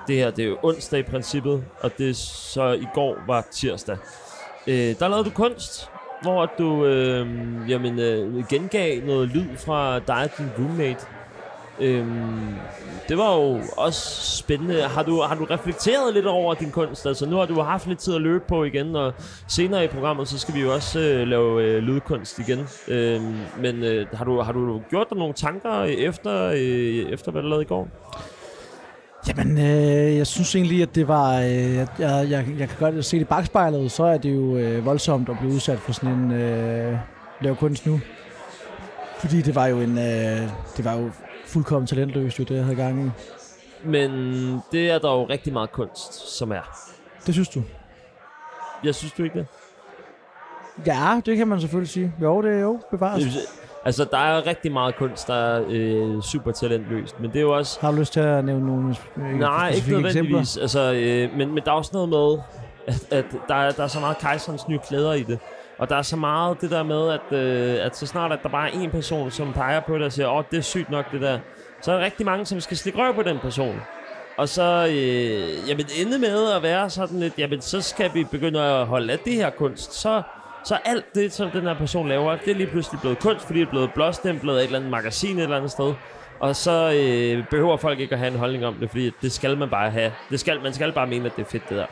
det 0.08 0.16
her, 0.16 0.32
det 0.32 0.46
er 0.46 0.50
jo 0.50 0.58
onsdag 0.64 1.00
i 1.00 1.04
princippet, 1.04 1.64
og 1.82 1.92
det 1.98 2.18
så 2.18 2.72
i 2.72 2.88
går 2.94 3.18
var 3.28 3.46
tirsdag. 3.52 3.98
Øh, 4.68 4.96
der 5.00 5.08
lavede 5.08 5.26
du 5.26 5.30
kunst, 5.30 5.90
hvor 6.22 6.52
du 6.58 6.86
øh, 6.86 7.28
jamen, 7.70 8.00
øh, 8.00 8.48
gengav 8.48 9.02
noget 9.06 9.30
lyd 9.30 9.58
fra 9.58 10.00
dig 10.00 10.24
og 10.24 10.38
din 10.38 10.50
roommate. 10.60 11.06
Øhm, 11.80 12.56
det 13.10 13.18
var 13.18 13.36
jo 13.36 13.60
også 13.78 14.38
spændende. 14.38 14.82
Har 14.82 15.04
du, 15.04 15.22
har 15.22 15.36
du 15.36 15.44
reflekteret 15.44 16.14
lidt 16.14 16.26
over 16.26 16.54
din 16.54 16.72
kunst? 16.72 17.06
Altså 17.06 17.26
nu 17.26 17.36
har 17.36 17.46
du 17.46 17.62
haft 17.62 17.88
lidt 17.88 18.00
tid 18.00 18.16
at 18.16 18.22
løbe 18.22 18.44
på 18.48 18.64
igen, 18.64 18.96
og 18.96 19.14
senere 19.48 19.86
i 19.86 19.88
programmet, 19.88 20.28
så 20.28 20.40
skal 20.40 20.56
vi 20.56 20.62
jo 20.62 20.74
også 20.74 21.00
øh, 21.00 21.28
lave 21.28 21.64
øh, 21.64 21.84
lydkunst 21.84 22.40
igen. 22.40 22.68
Øhm, 22.88 23.38
men 23.58 23.84
øh, 23.84 24.08
har, 24.14 24.26
du, 24.26 24.42
har 24.42 24.52
du 24.52 24.82
gjort 24.90 25.10
dig 25.10 25.18
nogle 25.18 25.34
tanker 25.34 25.84
efter, 25.84 26.44
øh, 26.46 27.12
efter 27.14 27.32
hvad 27.32 27.42
du 27.42 27.48
lavede 27.48 27.64
i 27.64 27.68
går? 27.68 27.88
Jamen, 29.28 29.58
øh, 29.58 30.18
jeg 30.18 30.28
synes 30.28 30.56
egentlig, 30.56 30.82
at 30.82 30.96
det 30.96 31.08
var... 31.08 31.40
Øh, 31.40 31.76
jeg, 31.76 31.88
jeg, 32.00 32.46
jeg, 32.60 32.70
kan 32.70 32.78
godt 32.80 33.06
se 33.06 33.18
det 33.18 33.22
i 33.22 33.26
bagspejlet, 33.26 33.92
så 33.92 34.04
er 34.04 34.18
det 34.18 34.36
jo 34.36 34.58
øh, 34.58 34.86
voldsomt 34.86 35.30
at 35.30 35.38
blive 35.40 35.54
udsat 35.54 35.80
for 35.80 35.92
sådan 35.92 36.10
en 36.10 36.32
øh, 36.32 36.98
lave 37.42 37.56
kunst 37.56 37.86
nu. 37.86 38.00
Fordi 39.20 39.42
det 39.42 39.56
var 39.56 39.68
jo 39.68 39.82
en... 39.82 39.98
Øh, 39.98 40.50
det 40.78 40.86
var 40.86 40.94
jo 40.94 41.12
fuldkommen 41.46 41.88
talentløst, 41.88 42.40
jo, 42.40 42.44
det 42.44 42.56
jeg 42.56 42.64
havde 42.64 42.76
gang 42.76 43.06
i. 43.08 43.10
Men 43.88 44.12
det 44.72 44.90
er 44.90 45.00
der 45.00 45.12
jo 45.12 45.30
rigtig 45.30 45.54
meget 45.54 45.72
kunst, 45.72 46.38
som 46.38 46.52
er. 46.52 46.92
Det 47.26 47.34
synes 47.34 47.50
du? 47.50 47.64
Jeg 48.84 48.96
synes 48.96 49.14
du 49.14 49.24
ikke 49.24 49.40
det? 49.40 49.48
Ja, 50.88 51.22
det 51.26 51.38
kan 51.38 51.48
man 51.48 51.62
selvfølgelig 51.62 51.90
sige. 51.90 52.14
Jo, 52.22 52.42
det 52.42 52.54
er 52.54 52.60
jo 52.60 52.80
bevares. 52.92 53.24
Altså, 53.86 54.06
der 54.12 54.18
er 54.18 54.48
rigtig 54.48 54.72
meget 54.72 54.96
kunst, 54.96 55.28
der 55.28 55.34
er 55.34 55.64
øh, 55.70 56.22
super 56.22 56.52
talentløst, 56.52 57.20
men 57.20 57.30
det 57.30 57.38
er 57.38 57.42
jo 57.42 57.56
også... 57.56 57.80
Har 57.82 57.92
du 57.92 57.98
lyst 57.98 58.14
til 58.14 58.20
at 58.20 58.46
nævne 58.46 58.66
nogle 58.66 58.96
øh, 59.18 59.40
Nej, 59.40 59.70
ikke 59.70 59.92
nødvendigvis. 59.92 60.58
Altså, 60.58 60.94
øh, 60.94 61.38
men, 61.38 61.54
men 61.54 61.64
der 61.66 61.72
er 61.72 61.76
også 61.76 61.92
noget 61.94 62.10
med, 62.10 62.38
at, 62.88 63.14
at 63.14 63.26
der, 63.48 63.56
er, 63.56 63.72
der 63.72 63.84
er 63.84 63.88
så 63.88 64.00
meget 64.00 64.18
kejserens 64.18 64.68
nye 64.68 64.80
klæder 64.88 65.14
i 65.14 65.24
det. 65.24 65.40
Og 65.78 65.90
der 65.90 65.96
er 65.96 66.02
så 66.02 66.16
meget 66.16 66.62
det 66.62 66.72
der 66.72 66.84
med, 66.84 67.10
at, 67.10 67.38
øh, 67.38 67.86
at 67.86 67.98
så 67.98 68.06
snart 68.06 68.32
at 68.32 68.40
der 68.44 68.50
bare 68.50 68.76
er 68.76 68.80
en 68.80 68.92
person, 68.92 69.32
som 69.32 69.54
peger 69.54 69.80
på 69.80 69.96
det 69.96 70.06
og 70.06 70.12
siger, 70.12 70.30
åh, 70.30 70.44
det 70.52 70.58
er 70.58 70.62
sygt 70.62 70.90
nok 70.90 71.12
det 71.12 71.22
der, 71.22 71.40
så 71.82 71.92
er 71.92 71.98
der 71.98 72.06
rigtig 72.06 72.26
mange, 72.26 72.46
som 72.46 72.60
skal 72.60 72.78
slikke 72.78 73.00
røv 73.00 73.16
på 73.16 73.24
den 73.24 73.40
person. 73.40 73.82
Og 74.38 74.50
så, 74.50 74.88
øh, 74.90 75.70
jamen, 75.70 75.86
ende 76.02 76.20
med 76.20 76.52
at 76.52 76.64
være 76.64 76.90
sådan 76.90 77.20
lidt, 77.20 77.34
jamen, 77.38 77.62
så 77.62 77.82
skal 77.82 78.14
vi 78.14 78.24
begynde 78.24 78.62
at 78.62 78.86
holde 78.86 79.14
af 79.14 79.20
det 79.20 79.34
her 79.34 79.50
kunst. 79.50 79.94
Så, 79.94 80.22
så 80.66 80.78
alt 80.86 81.16
det, 81.16 81.34
som 81.34 81.50
den 81.52 81.62
her 81.62 81.74
person 81.74 82.08
laver, 82.08 82.36
det 82.36 82.52
er 82.52 82.56
lige 82.56 82.68
pludselig 82.68 83.00
blevet 83.02 83.20
kunst, 83.20 83.46
fordi 83.46 83.60
det 83.60 83.66
er 83.66 83.70
blevet 83.70 83.94
blåstemplet 83.94 84.54
af 84.58 84.60
et 84.60 84.66
eller 84.66 84.80
andet 84.80 84.92
magasin 84.92 85.38
et 85.38 85.44
eller 85.44 85.58
andet 85.58 85.72
sted. 85.72 85.94
Og 86.40 86.56
så 86.56 86.92
øh, 86.92 87.46
behøver 87.50 87.78
folk 87.78 88.00
ikke 88.00 88.14
at 88.14 88.20
have 88.20 88.32
en 88.32 88.40
holdning 88.40 88.66
om 88.66 88.74
det, 88.74 88.90
fordi 88.90 89.12
det 89.22 89.32
skal 89.32 89.58
man 89.58 89.70
bare 89.70 89.92
have. 89.92 90.12
Det 90.30 90.40
skal, 90.40 90.62
man 90.64 90.74
skal 90.74 90.92
bare 90.92 91.08
mene, 91.08 91.26
at 91.26 91.36
det 91.36 91.42
er 91.42 91.50
fedt, 91.50 91.70
det 91.70 91.78
der. 91.78 91.86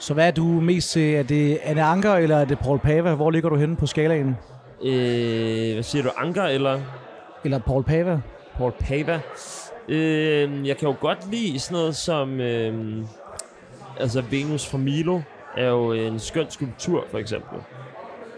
Så 0.00 0.14
hvad 0.14 0.26
er 0.26 0.30
du 0.30 0.44
mest 0.44 0.90
til? 0.90 1.14
Er 1.14 1.22
det 1.22 1.58
Anne 1.62 1.82
Anker, 1.82 2.14
eller 2.14 2.36
er 2.36 2.44
det 2.44 2.58
Paul 2.58 2.78
Pava? 2.78 3.14
Hvor 3.14 3.30
ligger 3.30 3.48
du 3.48 3.56
henne 3.56 3.76
på 3.76 3.86
skalaen? 3.86 4.36
Øh, 4.84 5.72
hvad 5.72 5.82
siger 5.82 6.02
du, 6.02 6.10
Anker 6.16 6.44
eller 6.44 6.80
Eller 7.44 7.58
Paul 7.58 7.84
Pava? 7.84 8.20
Paul 8.56 8.72
Pava? 8.72 9.20
Øh, 9.88 10.68
jeg 10.68 10.76
kan 10.76 10.88
jo 10.88 10.94
godt 11.00 11.30
lide 11.30 11.58
sådan 11.58 11.74
noget 11.74 11.96
som... 11.96 12.40
Øh, 12.40 13.04
altså, 14.00 14.20
Venus 14.30 14.66
fra 14.66 14.78
Milo 14.78 15.20
er 15.56 15.68
jo 15.68 15.92
en 15.92 16.18
skøn 16.18 16.50
skulptur, 16.50 17.04
for 17.10 17.18
eksempel. 17.18 17.58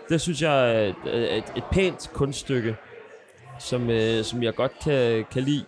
Det 0.09 0.21
synes 0.21 0.43
jeg 0.43 0.75
er 0.75 0.89
et, 0.89 1.37
et, 1.37 1.45
et 1.57 1.65
pænt 1.73 2.11
kunststykke. 2.13 2.77
som, 3.59 3.91
øh, 3.91 4.25
som 4.25 4.43
jeg 4.43 4.55
godt 4.55 4.73
kan, 4.85 5.25
kan 5.33 5.43
lide. 5.43 5.65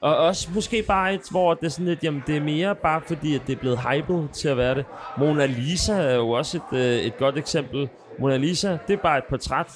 Og 0.00 0.16
også 0.16 0.48
måske 0.54 0.82
bare 0.82 1.14
et, 1.14 1.20
hvor 1.30 1.54
det 1.54 1.66
er 1.66 1.70
sådan 1.70 1.86
lidt, 1.86 2.04
jamen 2.04 2.22
det 2.26 2.36
er 2.36 2.40
mere 2.40 2.74
bare 2.74 3.00
fordi, 3.06 3.34
at 3.34 3.42
det 3.46 3.52
er 3.52 3.56
blevet 3.60 3.78
hypet 3.78 4.28
til 4.32 4.48
at 4.48 4.56
være 4.56 4.74
det. 4.74 4.84
Mona 5.18 5.46
Lisa 5.46 5.92
er 5.92 6.14
jo 6.14 6.30
også 6.30 6.56
et, 6.56 6.78
øh, 6.78 6.96
et 6.96 7.16
godt 7.16 7.38
eksempel. 7.38 7.88
Mona 8.18 8.36
Lisa, 8.36 8.78
det 8.86 8.92
er 8.92 9.02
bare 9.02 9.18
et 9.18 9.24
portræt. 9.24 9.66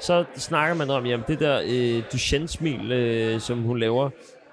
Så 0.00 0.24
snakker 0.36 0.74
man 0.74 0.90
om, 0.90 1.06
jamen 1.06 1.24
det 1.28 1.40
der 1.40 1.62
øh, 1.64 2.02
Duchenne-smil, 2.12 2.92
øh, 2.92 3.40
som 3.40 3.62
hun 3.62 3.78
laver, 3.78 4.10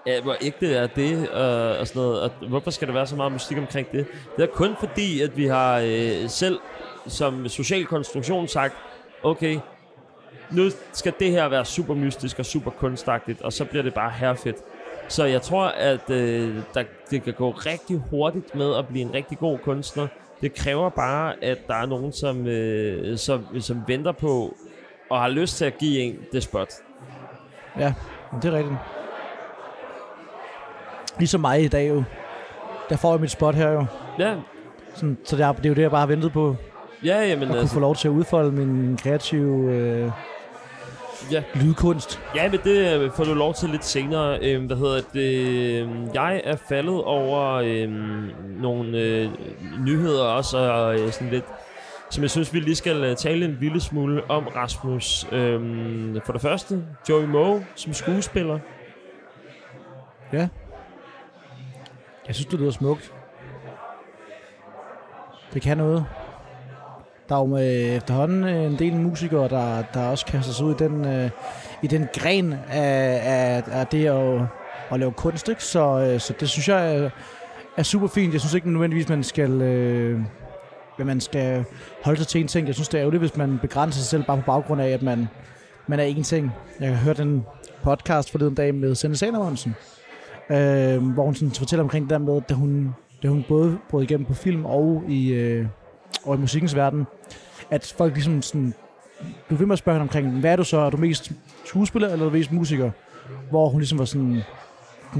ja, 0.10 0.22
hvor 0.22 0.36
ægte 0.42 0.75
er 0.75 0.88
det, 0.88 1.30
og, 1.30 1.78
og 1.78 1.88
sådan 1.88 2.01
noget, 2.01 2.22
og 2.22 2.32
hvorfor 2.50 2.72
skal 2.72 2.88
der 2.88 2.94
være 2.94 3.08
så 3.08 3.16
meget 3.16 3.32
musik 3.32 3.58
omkring 3.58 3.92
det? 3.92 4.08
Det 4.38 4.44
er 4.44 4.48
kun 4.48 4.75
fordi, 4.80 5.22
at 5.22 5.38
vi 5.38 5.46
har 5.46 5.80
øh, 5.86 6.30
selv 6.30 6.60
som 7.08 7.48
social 7.48 7.86
konstruktion 7.86 8.48
sagt, 8.48 8.74
okay, 9.24 9.60
nu 10.51 10.70
skal 10.94 11.13
det 11.20 11.32
her 11.32 11.50
være 11.50 11.66
super 11.66 11.94
mystisk 11.94 12.39
og 12.39 12.46
super 12.46 12.72
kunstagtigt, 12.72 13.42
og 13.42 13.54
så 13.54 13.66
bliver 13.66 13.84
det 13.84 13.94
bare 13.94 14.12
herfedt. 14.12 14.58
Så 15.08 15.25
jeg 15.25 15.42
tror, 15.42 15.66
at 15.66 16.10
øh, 16.10 16.56
der, 16.74 16.84
det 17.12 17.24
kan 17.24 17.34
gå 17.34 17.50
rigtig 17.51 18.01
hurtigt 18.10 18.56
med 18.56 18.75
at 18.75 18.88
blive 18.88 19.01
en 19.01 19.13
rigtig 19.13 19.38
god 19.38 19.58
kunstner. 19.58 20.08
Det 20.42 20.54
kræver 20.54 20.89
bare, 20.89 21.44
at 21.44 21.68
der 21.68 21.75
er 21.75 21.86
nogen, 21.86 22.13
som, 22.13 22.48
øh, 22.48 23.18
som, 23.18 23.46
som 23.60 23.84
venter 23.88 24.12
på 24.12 24.58
og 25.10 25.22
har 25.22 25.30
lyst 25.30 25.58
til 25.58 25.66
at 25.66 25.78
give 25.78 26.00
en 26.00 26.20
det 26.32 26.44
spot. 26.44 26.74
Ja, 27.80 27.94
det 28.42 28.54
er 28.54 28.58
rigtigt. 28.58 28.99
Ligesom 31.20 31.42
mig 31.42 31.64
i 31.64 31.68
dag 31.68 31.90
jo. 31.90 32.04
Der 32.90 32.98
får 32.98 33.12
jeg 33.14 33.22
mit 33.22 33.32
spot 33.32 33.56
her 33.56 33.70
jo. 33.72 33.86
Ja, 34.20 34.36
Sådan, 34.96 35.18
så 35.24 35.36
det 35.36 35.46
er, 35.46 35.52
det 35.52 35.66
er 35.66 35.70
jo 35.70 35.76
det, 35.76 35.82
jeg 35.82 35.92
bare 35.92 36.00
har 36.00 36.08
ventet 36.08 36.32
på. 36.32 36.56
ja 37.06 37.28
jamen 37.28 37.42
At 37.44 37.48
kunne 37.48 37.56
få 37.56 37.60
altså, 37.62 37.80
lov 37.80 37.96
til 37.96 38.08
at 38.08 38.12
udfolde 38.12 38.52
min 38.52 38.98
kreative 38.98 39.72
øh, 39.72 40.12
ja. 41.32 41.44
lydkunst. 41.56 42.20
Ja, 42.36 42.52
men 42.52 42.60
det 42.64 43.00
øh, 43.02 43.12
får 43.12 43.24
du 43.24 43.34
lov 43.34 43.54
til 43.54 43.70
lidt 43.70 43.86
senere. 43.86 44.40
Øhm, 44.42 44.66
hvad 44.66 44.78
hedder 44.78 45.02
det? 45.14 45.82
Øhm, 45.82 46.10
Jeg 46.14 46.42
er 46.44 46.56
faldet 46.70 47.04
over 47.04 47.54
øhm, 47.54 48.32
nogle 48.62 48.98
øh, 48.98 49.30
nyheder 49.86 50.24
også, 50.24 50.58
og 50.58 51.00
øh, 51.00 51.12
sådan 51.12 51.30
lidt, 51.30 51.46
som 52.10 52.22
jeg 52.24 52.30
synes, 52.30 52.54
vi 52.54 52.60
lige 52.60 52.76
skal 52.76 53.04
øh, 53.04 53.16
tale 53.16 53.46
en 53.46 53.58
lille 53.62 53.82
smule 53.82 54.30
om, 54.30 54.48
Rasmus. 54.48 55.28
Øhm, 55.32 56.20
for 56.26 56.34
det 56.34 56.42
første, 56.42 56.84
Joey 57.10 57.26
Moe 57.26 57.66
som 57.76 57.94
skuespiller. 57.94 58.60
Ja. 60.34 60.48
Jeg 62.29 62.36
synes, 62.36 62.45
det 62.45 62.59
lyder 62.59 62.71
smukt. 62.71 63.13
Det 65.53 65.62
kan 65.62 65.77
noget. 65.77 66.05
Der 67.29 67.36
er 67.36 67.39
jo 67.39 67.45
med 67.45 67.95
efterhånden 67.95 68.43
øh, 68.43 68.65
en 68.65 68.79
del 68.79 68.95
musikere, 68.95 69.50
der, 69.50 69.83
der 69.93 70.07
også 70.07 70.25
kaster 70.25 70.53
sig 70.53 70.65
ud 70.65 70.75
i 70.75 70.77
den, 70.77 71.05
øh, 71.05 71.29
i 71.83 71.88
den 71.88 72.07
gren 72.13 72.53
af, 72.53 73.21
af, 73.24 73.63
af 73.79 73.88
det 73.88 74.05
at, 74.05 74.41
at 74.91 75.00
lave 75.00 75.12
kunst. 75.12 75.50
Ikke? 75.50 75.63
Så, 75.63 76.00
øh, 76.00 76.19
så 76.19 76.33
det 76.39 76.50
synes 76.50 76.67
jeg 76.67 76.98
øh, 76.98 77.03
er, 77.03 77.09
er 77.77 77.83
super 77.83 78.07
fint. 78.07 78.33
Jeg 78.33 78.41
synes 78.41 78.53
ikke 78.53 78.71
nødvendigvis, 78.71 79.09
man 79.09 79.24
skal, 79.24 79.62
øh, 79.62 80.21
at 81.00 81.05
man 81.05 81.21
skal 81.21 81.65
holde 82.03 82.19
sig 82.19 82.27
til 82.27 82.41
en 82.41 82.48
ting. 82.48 82.67
Jeg 82.67 82.75
synes, 82.75 82.89
det 82.89 82.98
er 82.98 83.01
ærgerligt, 83.01 83.21
hvis 83.21 83.38
man 83.38 83.59
begrænser 83.62 84.00
sig 84.00 84.07
selv 84.07 84.24
bare 84.24 84.38
på 84.38 84.43
baggrund 84.45 84.81
af, 84.81 84.89
at 84.89 85.01
man, 85.01 85.27
man 85.88 86.00
er 86.00 86.03
en 86.03 86.24
ting. 86.24 86.51
Jeg 86.79 86.89
har 86.89 86.95
hørt 86.95 87.19
en 87.19 87.45
podcast 87.83 88.31
forleden 88.31 88.55
dag 88.55 88.75
med 88.75 88.95
Sende 88.95 89.17
Salermonsen, 89.17 89.75
øh, 90.51 91.13
hvor 91.13 91.25
hun 91.25 91.36
sådan 91.36 91.51
fortæller 91.51 91.84
omkring 91.84 92.03
det 92.03 92.10
der 92.10 92.18
med, 92.18 92.41
da 92.50 92.53
hun, 92.53 92.96
da 93.24 93.27
hun 93.27 93.46
både 93.48 93.77
brød 93.89 94.03
igennem 94.03 94.25
på 94.25 94.34
film 94.34 94.65
og 94.65 95.03
i, 95.08 95.34
øh, 95.34 95.65
og 96.24 96.36
i 96.36 96.39
musikkens 96.39 96.75
verden, 96.75 97.08
at 97.72 97.94
folk 97.98 98.13
ligesom 98.13 98.41
sådan, 98.41 98.74
du 99.50 99.56
ved 99.56 99.65
med 99.65 99.74
at 99.74 99.79
spørge 99.79 99.96
hende 99.96 100.03
omkring, 100.03 100.39
hvad 100.39 100.51
er 100.51 100.56
du 100.56 100.63
så? 100.63 100.77
Er 100.77 100.89
du 100.89 100.98
mest 100.98 101.32
skuespiller, 101.65 102.10
eller 102.10 102.25
er 102.25 102.29
du 102.29 102.36
mest 102.36 102.51
musiker? 102.51 102.91
Hvor 103.50 103.70
hun 103.70 103.79
ligesom 103.79 104.00
var 104.00 104.06
sådan, 104.06 104.41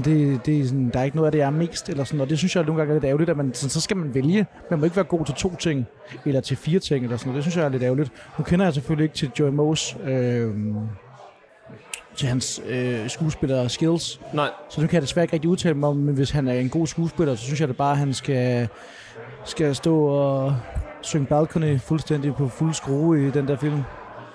det, 0.04 0.46
det 0.46 0.60
er 0.60 0.64
sådan, 0.64 0.90
der 0.92 1.00
er 1.00 1.04
ikke 1.04 1.16
noget 1.16 1.26
af 1.26 1.32
det, 1.32 1.38
jeg 1.38 1.46
er 1.46 1.50
mest, 1.50 1.88
eller 1.88 2.04
sådan, 2.04 2.20
og 2.20 2.30
det 2.30 2.38
synes 2.38 2.56
jeg 2.56 2.64
nogle 2.64 2.78
gange 2.80 2.90
er 2.90 2.94
lidt 2.94 3.04
ærgerligt, 3.04 3.30
at 3.30 3.36
man, 3.36 3.54
sådan, 3.54 3.70
så 3.70 3.80
skal 3.80 3.96
man 3.96 4.14
vælge. 4.14 4.46
Man 4.70 4.78
må 4.78 4.84
ikke 4.84 4.96
være 4.96 5.04
god 5.04 5.24
til 5.24 5.34
to 5.34 5.56
ting, 5.56 5.86
eller 6.26 6.40
til 6.40 6.56
fire 6.56 6.78
ting, 6.78 7.04
eller 7.04 7.16
sådan 7.16 7.28
noget. 7.28 7.36
Det 7.36 7.44
synes 7.44 7.56
jeg 7.56 7.64
er 7.64 7.68
lidt 7.68 7.82
ærgerligt. 7.82 8.12
Nu 8.38 8.44
kender 8.44 8.66
jeg 8.66 8.74
selvfølgelig 8.74 9.04
ikke 9.04 9.14
til 9.14 9.30
Joy 9.38 9.48
Moes, 9.48 9.96
øh, 10.04 10.54
til 12.20 12.28
hans 12.28 12.62
øh, 12.66 13.10
skuespiller 13.10 13.68
skills, 13.68 14.20
Nej, 14.34 14.50
så 14.68 14.80
nu 14.80 14.86
kan 14.86 14.94
jeg 14.94 15.02
desværre 15.02 15.24
ikke 15.24 15.34
rigtig 15.34 15.50
udtale 15.50 15.74
mig 15.74 15.88
om, 15.88 15.96
men 15.96 16.14
hvis 16.14 16.30
han 16.30 16.48
er 16.48 16.52
en 16.52 16.68
god 16.68 16.86
skuespiller, 16.86 17.34
så 17.34 17.44
synes 17.44 17.60
jeg 17.60 17.68
da 17.68 17.72
bare, 17.72 17.92
at 17.92 17.98
han 17.98 18.14
skal, 18.14 18.68
skal 19.44 19.74
stå 19.74 20.04
og 20.04 20.56
synge 21.02 21.26
balcony 21.26 21.80
fuldstændig 21.80 22.34
på 22.34 22.48
fuld 22.48 22.74
skrue 22.74 23.28
i 23.28 23.30
den 23.30 23.48
der 23.48 23.56
film. 23.56 23.82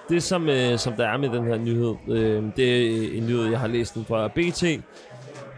det 0.09 0.23
som, 0.23 0.49
øh, 0.49 0.77
som 0.77 0.93
der 0.93 1.07
er 1.07 1.17
med 1.17 1.29
den 1.29 1.43
her 1.43 1.57
nyhed, 1.57 1.95
øh, 2.07 2.43
det 2.55 2.69
er 2.69 3.17
en 3.17 3.23
nyhed, 3.27 3.49
jeg 3.49 3.59
har 3.59 3.67
læst 3.67 3.95
den 3.95 4.05
fra 4.05 4.27
BT. 4.27 4.63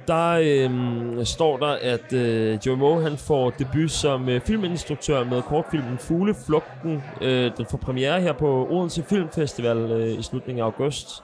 Der 0.07 0.39
øh, 0.43 1.25
står 1.25 1.57
der, 1.57 1.77
at 1.81 2.13
øh, 2.13 2.59
Joey 2.65 2.77
Moe 2.77 3.01
han 3.03 3.17
får 3.17 3.49
debut 3.49 3.91
som 3.91 4.29
øh, 4.29 4.41
filminstruktør 4.41 5.23
med 5.23 5.41
kortfilmen 5.41 5.97
Fugleflugten. 5.97 7.03
Øh, 7.21 7.51
den 7.57 7.65
får 7.71 7.77
premiere 7.77 8.21
her 8.21 8.33
på 8.33 8.67
Odense 8.71 9.03
Filmfestival 9.03 9.77
øh, 9.77 10.19
i 10.19 10.21
slutningen 10.21 10.61
af 10.61 10.65
august. 10.65 11.23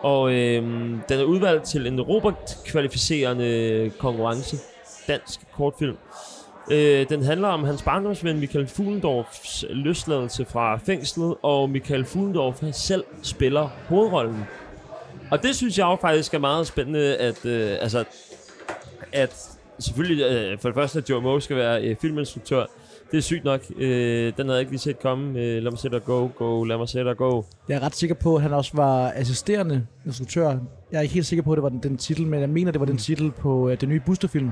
Og 0.00 0.32
øh, 0.32 0.62
den 1.08 1.20
er 1.20 1.24
udvalgt 1.24 1.64
til 1.64 1.86
en 1.86 2.00
Robert-kvalificerende 2.00 3.90
konkurrence. 3.98 4.56
Dansk 5.08 5.40
kortfilm. 5.56 5.96
Øh, 6.70 7.08
den 7.08 7.22
handler 7.22 7.48
om 7.48 7.64
hans 7.64 7.82
barndomsven 7.82 8.40
Michael 8.40 8.66
Fuglendorfs 8.66 9.64
løsladelse 9.70 10.44
fra 10.44 10.76
fængslet, 10.76 11.34
og 11.42 11.70
Michael 11.70 12.04
Fuglendorf 12.04 12.62
selv 12.72 13.04
spiller 13.22 13.68
hovedrollen. 13.88 14.44
Og 15.30 15.42
det 15.42 15.56
synes 15.56 15.78
jeg 15.78 15.84
jo 15.84 15.96
faktisk 16.00 16.34
er 16.34 16.38
meget 16.38 16.66
spændende, 16.66 17.16
at, 17.16 17.46
øh, 17.46 17.76
altså, 17.80 18.04
at 19.12 19.50
selvfølgelig 19.78 20.24
øh, 20.24 20.58
for 20.58 20.68
det 20.68 20.74
første, 20.74 20.98
at 20.98 21.10
Joe 21.10 21.20
Moe 21.20 21.40
skal 21.40 21.56
være 21.56 21.82
øh, 21.82 21.96
filminstruktør. 21.96 22.66
Det 23.10 23.18
er 23.18 23.22
sygt 23.22 23.44
nok. 23.44 23.60
Øh, 23.78 24.32
den 24.36 24.46
havde 24.46 24.52
jeg 24.52 24.60
ikke 24.60 24.72
lige 24.72 24.80
set 24.80 25.00
komme. 25.02 25.38
Øh, 25.40 25.62
lad 25.62 25.70
mig 25.70 25.78
se 25.78 25.88
dig 25.88 26.04
go, 26.04 26.28
go, 26.36 26.64
lad 26.64 26.78
mig 26.78 26.88
se 26.88 26.98
dig 27.04 27.16
go. 27.16 27.42
Jeg 27.68 27.76
er 27.76 27.82
ret 27.82 27.94
sikker 27.96 28.14
på, 28.14 28.36
at 28.36 28.42
han 28.42 28.52
også 28.52 28.70
var 28.74 29.12
assisterende 29.14 29.86
instruktør. 30.06 30.48
Jeg 30.92 30.98
er 30.98 31.00
ikke 31.00 31.14
helt 31.14 31.26
sikker 31.26 31.42
på, 31.42 31.52
at 31.52 31.56
det 31.56 31.62
var 31.62 31.68
den, 31.68 31.78
den 31.82 31.96
titel, 31.96 32.26
men 32.26 32.40
jeg 32.40 32.48
mener, 32.48 32.72
det 32.72 32.80
var 32.80 32.86
den 32.86 32.98
titel 32.98 33.30
på 33.30 33.68
øh, 33.68 33.80
den 33.80 33.88
nye 33.88 34.00
Buster-film. 34.06 34.50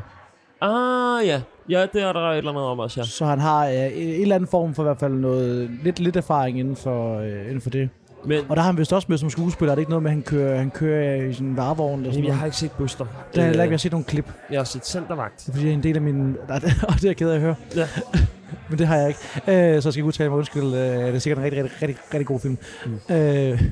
Ah, 0.60 1.26
ja. 1.26 1.40
Ja, 1.68 1.86
det 1.92 2.02
er 2.02 2.12
der 2.12 2.20
et 2.30 2.38
eller 2.38 2.50
andet 2.50 2.64
om 2.64 2.78
også, 2.78 3.00
ja. 3.00 3.04
Så 3.04 3.24
han 3.24 3.38
har 3.40 3.66
øh, 3.68 3.74
en 3.74 3.92
en 3.92 4.22
eller 4.22 4.34
anden 4.34 4.48
form 4.50 4.74
for 4.74 4.82
i 4.82 4.84
hvert 4.86 4.98
fald 4.98 5.12
noget, 5.12 5.70
lidt, 5.84 6.00
lidt 6.00 6.16
erfaring 6.16 6.58
inden 6.58 6.76
for, 6.76 7.18
øh, 7.18 7.40
inden 7.46 7.60
for 7.60 7.70
det. 7.70 7.88
Men 8.24 8.40
Og 8.48 8.56
der 8.56 8.62
har 8.62 8.70
han 8.70 8.78
vist 8.78 8.92
også 8.92 9.06
med 9.10 9.18
som 9.18 9.30
skuespiller. 9.30 9.70
Er 9.72 9.74
det 9.74 9.80
ikke 9.82 9.90
noget 9.90 10.02
med, 10.02 10.10
at 10.10 10.14
han 10.14 10.22
kører, 10.22 10.58
han 10.58 10.70
kører 10.70 11.14
i 11.14 11.36
en 11.40 11.56
varevogn? 11.56 12.00
Eller 12.00 12.12
sådan 12.12 12.14
Jamen, 12.14 12.16
jeg 12.16 12.22
noget? 12.22 12.38
har 12.38 12.46
ikke 12.46 12.56
set 12.56 12.70
Buster. 12.78 13.04
Det 13.04 13.14
har 13.34 13.42
jeg 13.42 13.46
heller 13.46 13.62
ikke. 13.64 13.72
Jeg 13.72 13.76
har 13.76 13.78
set 13.78 13.92
nogle 13.92 14.04
klip. 14.04 14.32
Jeg 14.50 14.58
har 14.58 14.64
set 14.64 14.86
Centervagt. 14.86 15.38
Det 15.38 15.48
er 15.48 15.52
fordi, 15.52 15.64
jeg 15.66 15.70
er 15.72 15.76
en 15.76 15.82
del 15.82 15.96
af 15.96 16.02
min... 16.02 16.36
Og 16.48 16.94
det 16.94 17.04
er 17.04 17.08
jeg 17.08 17.16
ked 17.16 17.30
af 17.30 17.34
at 17.34 17.40
høre. 17.40 17.54
Ja. 17.76 17.88
Men 18.68 18.78
det 18.78 18.86
har 18.86 18.96
jeg 18.96 19.08
ikke. 19.08 19.20
Øh, 19.36 19.82
så 19.82 19.88
jeg 19.88 19.92
skal 19.92 19.96
ikke 19.96 20.04
udtale 20.04 20.28
mig 20.28 20.38
undskyld. 20.38 20.64
Øh, 20.64 20.72
det 20.72 21.14
er 21.14 21.18
sikkert 21.18 21.38
en 21.38 21.44
rigtig, 21.44 21.64
rigtig, 21.64 21.82
rigtig, 21.82 21.96
rigtig 22.14 22.26
god 22.26 22.40
film. 22.40 22.58
Mm. 22.86 23.14
Øh, 23.14 23.62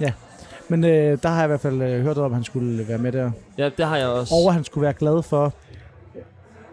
ja. 0.00 0.12
Men 0.68 0.84
øh, 0.84 1.18
der 1.22 1.28
har 1.28 1.36
jeg 1.36 1.44
i 1.44 1.48
hvert 1.48 1.60
fald 1.60 1.82
øh, 1.82 2.02
hørt 2.02 2.18
om, 2.18 2.24
at 2.24 2.34
han 2.34 2.44
skulle 2.44 2.88
være 2.88 2.98
med 2.98 3.12
der. 3.12 3.30
Ja, 3.58 3.70
det 3.76 3.86
har 3.86 3.96
jeg 3.96 4.06
også. 4.06 4.34
Og 4.34 4.48
at 4.48 4.54
han 4.54 4.64
skulle 4.64 4.82
være 4.82 4.92
glad 4.92 5.22
for 5.22 5.52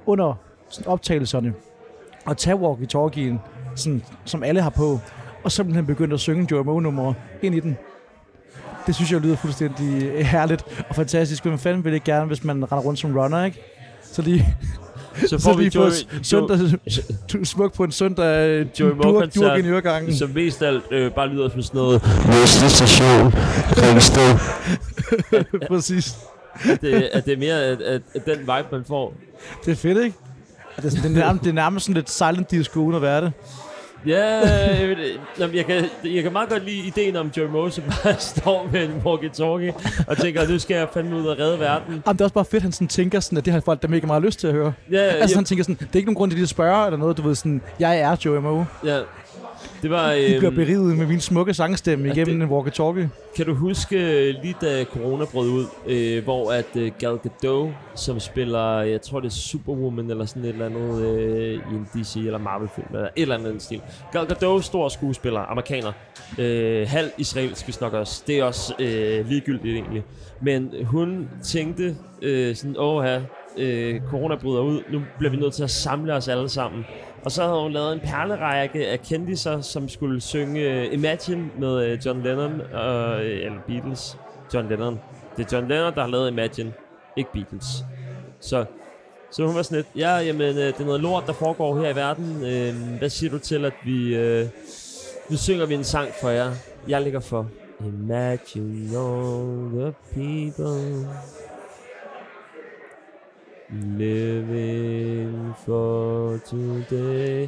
under 0.06 0.34
sådan 0.70 0.88
optagelserne 0.88 1.54
at 2.30 2.38
tage 2.38 2.56
walkie-talkien, 2.56 3.40
sådan, 3.76 4.04
som 4.26 4.44
alle 4.44 4.62
har 4.62 4.70
på, 4.70 5.00
og 5.44 5.52
simpelthen 5.52 5.86
begyndt 5.86 6.14
at 6.14 6.20
synge 6.20 6.48
Joey 6.52 6.66
Moe-numre 6.66 7.14
ind 7.42 7.56
i 7.56 7.60
den. 7.60 7.78
Det 8.88 8.96
synes 8.96 9.12
jeg 9.12 9.20
lyder 9.20 9.36
fuldstændig 9.36 10.04
øh, 10.04 10.20
herligt 10.20 10.86
og 10.90 10.96
fantastisk. 10.96 11.46
Men 11.46 11.60
fanden 11.60 11.84
vil 11.84 11.94
det 11.94 12.04
gerne, 12.04 12.26
hvis 12.26 12.44
man 12.44 12.72
render 12.72 12.84
rundt 12.86 13.00
som 13.00 13.18
runner, 13.18 13.46
ikke? 13.46 13.62
Så 14.02 14.22
lige, 14.22 14.56
så 15.22 15.28
så 15.28 15.40
får 15.40 15.54
vi 15.54 15.64
lige 15.64 15.80
Joey, 15.80 15.92
søndag, 16.24 16.60
du 17.34 17.46
smuk 17.46 17.74
på 17.74 17.84
en 17.84 17.92
søndag 17.92 18.50
øh, 18.50 18.66
Joey 18.80 18.92
durk, 18.92 19.36
durk 19.36 19.58
ind 19.58 19.68
i 19.68 19.70
øregangen. 19.70 20.16
som 20.16 20.30
mest 20.30 20.62
alt 20.62 20.84
øh, 20.92 21.12
bare 21.12 21.28
lyder 21.28 21.50
som 21.50 21.62
sådan 21.62 21.78
noget 21.78 22.02
Næste 22.28 22.70
station, 22.70 23.34
Ringsted. 23.78 24.38
Præcis. 25.70 26.16
at, 26.72 26.82
det, 26.82 26.94
at 27.14 27.26
det 27.26 27.34
er 27.34 27.38
mere 27.38 27.64
at, 27.64 27.82
at, 27.82 28.02
at 28.16 28.26
den 28.26 28.40
vibe, 28.40 28.68
man 28.72 28.84
får. 28.88 29.14
Det 29.66 29.72
er 29.72 29.76
fedt, 29.76 29.98
ikke? 30.04 30.18
Det 30.78 30.86
er, 30.86 30.90
sådan, 30.90 31.04
det, 31.04 31.22
er 31.22 31.26
nærmest, 31.26 31.44
det 31.44 31.50
er 31.50 31.54
nærmest 31.54 31.86
sådan 31.86 31.96
lidt 31.96 32.10
silent 32.10 32.52
disco, 32.52 32.80
uden 32.80 32.96
at 32.96 33.02
være 33.02 33.22
det. 33.22 33.32
Ja, 34.06 34.26
jeg. 34.40 34.98
Jamen, 35.40 35.56
jeg, 35.56 35.66
kan, 35.66 35.86
jeg 36.04 36.24
kan 36.24 36.34
meget 36.34 36.50
godt 36.50 36.66
lide 36.66 36.88
ideen 36.88 37.16
om 37.16 37.32
Joey 37.38 37.48
Moe, 37.50 37.72
som 37.72 37.84
bare 37.84 38.16
står 38.36 38.70
med 38.72 38.84
en 38.84 39.02
walkie-talkie 39.06 40.04
og 40.08 40.18
tænker, 40.18 40.48
nu 40.48 40.60
skal 40.60 40.76
jeg 40.78 40.88
fandme 40.94 41.16
ud 41.16 41.26
og 41.26 41.40
redde 41.40 41.60
verden. 41.60 41.86
Jamen, 41.90 42.02
det 42.18 42.22
er 42.22 42.26
også 42.26 42.34
bare 42.34 42.46
fedt, 42.46 42.56
at 42.56 42.62
han 42.62 42.72
sådan 42.72 42.88
tænker 42.88 43.20
sådan, 43.20 43.38
at 43.38 43.46
det 43.46 43.54
har 43.54 43.60
folk 43.60 43.82
der 43.82 43.88
mega 43.88 44.08
meget 44.08 44.24
lyst 44.24 44.40
til 44.40 44.48
at 44.48 44.54
høre. 44.54 44.74
Ja, 44.92 44.98
Altså 44.98 45.34
ja, 45.34 45.38
han 45.38 45.46
tænker 45.46 45.64
sådan, 45.64 45.76
det 45.76 45.90
er 45.94 45.96
ikke 45.96 46.06
nogen 46.08 46.16
grund 46.16 46.32
til 46.32 46.36
lige 46.36 46.44
at 46.44 46.50
spørge 46.50 46.86
eller 46.86 46.98
noget, 46.98 47.18
du 47.18 47.22
ved 47.22 47.36
sådan, 47.36 47.62
jeg 47.80 48.00
er 48.00 48.16
Joey 48.26 48.40
Moe. 48.42 48.68
ja. 48.86 49.00
Det 49.84 49.92
var... 49.92 50.12
I 50.36 50.38
bliver 50.38 50.52
beriget 50.52 50.98
med 50.98 51.08
min 51.08 51.20
smukke 51.20 51.54
sangstemme 51.54 52.08
Ja, 52.08 52.14
igennem 52.14 52.42
en 52.42 52.50
walkie-talkie. 52.50 53.08
Kan 53.36 53.46
du 53.46 53.54
huske 53.54 54.28
øh, 54.30 54.36
lige 54.44 54.56
da 54.62 54.84
corona 54.84 55.26
brød 55.26 55.50
ud, 55.50 55.66
øh, 55.88 56.24
hvor 56.24 56.52
at 56.52 56.66
øh, 56.76 56.92
Gal 57.00 57.18
Gadot, 57.18 57.70
som 57.96 58.20
spiller, 58.20 58.82
jeg 58.82 59.02
tror 59.02 59.20
det 59.20 59.28
er 59.28 59.32
Superwoman 59.32 60.10
eller 60.10 60.26
sådan 60.26 60.44
et 60.44 60.50
eller 60.50 60.66
andet 60.66 61.06
øh, 61.06 61.54
i 61.54 61.76
en 61.76 61.88
DC 61.94 62.16
eller 62.16 62.38
Marvel 62.38 62.70
film, 62.76 62.88
eller 62.94 63.08
et 63.16 63.22
eller 63.22 63.36
andet 63.36 63.62
stil. 63.62 63.82
Gal 64.12 64.26
Gadot, 64.26 64.64
stor 64.64 64.90
skuespiller, 64.90 65.40
amerikaner, 65.40 65.92
øh, 66.40 66.88
halv 66.88 67.10
israelsk 67.18 67.66
hvis 67.66 67.82
nok 67.82 67.94
også. 67.94 68.24
Det 68.28 68.40
er 68.40 68.44
også 68.44 68.74
øh, 68.80 69.28
ligegyldigt 69.28 69.76
egentlig. 69.76 70.04
Men 70.42 70.86
hun 70.86 71.30
tænkte 71.44 71.96
øh, 72.22 72.56
sådan, 72.56 72.76
åh 72.80 73.04
her, 73.04 73.22
øh, 73.58 74.02
corona 74.10 74.36
bryder 74.36 74.62
ud, 74.62 74.82
nu 74.92 75.02
bliver 75.18 75.32
vi 75.32 75.38
nødt 75.38 75.54
til 75.54 75.64
at 75.64 75.70
samle 75.70 76.14
os 76.14 76.28
alle 76.28 76.50
sammen. 76.50 76.86
Og 77.26 77.32
så 77.32 77.44
havde 77.44 77.62
hun 77.62 77.72
lavet 77.72 77.94
en 77.94 78.00
perlerække 78.00 78.88
af 78.88 79.02
kendiser, 79.02 79.62
som 79.62 79.90
skulle 79.90 80.22
synge 80.22 80.62
øh, 80.62 80.94
Imagine 80.94 81.50
med 81.60 81.86
øh, 81.86 82.00
John 82.06 82.24
Lennon, 82.24 82.62
og, 82.74 83.26
øh, 83.26 83.46
eller 83.46 83.60
Beatles. 83.68 84.18
John 84.54 84.70
Lennon. 84.70 85.00
Det 85.38 85.46
er 85.46 85.58
John 85.58 85.68
Lennon, 85.68 85.94
der 85.94 86.02
har 86.02 86.08
lavet 86.08 86.32
Imagine, 86.32 86.74
ikke 87.18 87.30
Beatles. 87.34 87.66
Så, 88.40 88.66
så 89.32 89.46
hun 89.46 89.56
var 89.56 89.62
sådan 89.62 89.76
lidt, 89.76 89.88
ja, 89.96 90.18
jamen, 90.18 90.56
det 90.56 90.80
er 90.80 90.86
noget 90.86 91.02
lort, 91.02 91.24
der 91.28 91.34
foregår 91.34 91.82
her 91.82 91.90
i 91.90 91.96
verden. 91.96 92.36
Hvad 92.98 93.10
siger 93.10 93.30
du 93.30 93.40
til, 93.40 93.66
at 93.66 93.74
vi... 93.86 94.18
Nu 95.30 95.38
synger 95.38 95.66
vi 95.66 95.74
en 95.74 95.84
sang 95.84 96.10
for 96.22 96.30
jer. 96.30 96.52
Jeg 96.88 97.02
ligger 97.02 97.20
for. 97.20 97.48
Imagine 97.80 98.98
all 98.98 99.70
the 99.72 99.94
people 100.14 101.08
living 103.70 105.54
for 105.66 106.38
today. 106.38 107.48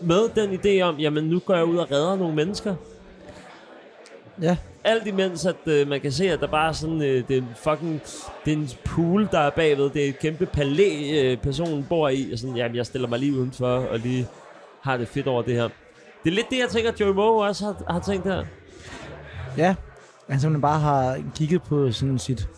Med 0.00 0.28
den 0.34 0.60
idé 0.60 0.80
om, 0.82 0.96
jamen 0.96 1.24
nu 1.24 1.38
går 1.38 1.54
jeg 1.54 1.64
ud 1.64 1.76
og 1.76 1.90
redder 1.90 2.16
nogle 2.16 2.34
mennesker. 2.34 2.74
Ja. 4.42 4.56
Alt 4.84 5.06
imens, 5.06 5.46
at 5.46 5.56
øh, 5.66 5.88
man 5.88 6.00
kan 6.00 6.12
se, 6.12 6.30
at 6.30 6.40
der 6.40 6.46
bare 6.46 6.68
er 6.68 6.72
sådan, 6.72 7.02
øh, 7.02 7.28
det 7.28 7.38
er 7.38 7.42
fucking, 7.56 8.02
det 8.44 8.52
er 8.52 8.56
en 8.56 8.70
pool, 8.84 9.28
der 9.32 9.38
er 9.38 9.50
bagved. 9.50 9.90
Det 9.90 10.04
er 10.04 10.08
et 10.08 10.18
kæmpe 10.18 10.46
palæ, 10.46 11.20
øh, 11.20 11.36
personen 11.36 11.86
bor 11.88 12.08
i. 12.08 12.32
Og 12.32 12.38
sådan, 12.38 12.56
jamen 12.56 12.76
jeg 12.76 12.86
stiller 12.86 13.08
mig 13.08 13.18
lige 13.18 13.32
udenfor 13.32 13.66
og 13.66 13.98
lige 13.98 14.26
har 14.80 14.96
det 14.96 15.08
fedt 15.08 15.26
over 15.26 15.42
det 15.42 15.54
her. 15.54 15.68
Det 16.24 16.30
er 16.30 16.34
lidt 16.34 16.50
det, 16.50 16.58
jeg 16.58 16.68
tænker, 16.68 16.92
at 16.92 17.00
Joey 17.00 17.14
Moe 17.14 17.46
også 17.46 17.64
har, 17.64 17.92
har 17.92 18.00
tænkt 18.00 18.26
her. 18.26 18.44
Ja, 19.56 19.74
han 20.28 20.40
simpelthen 20.40 20.62
bare 20.62 20.80
har 20.80 21.18
kigget 21.36 21.62
på 21.62 21.92
sådan 21.92 22.18
sit, 22.18 22.48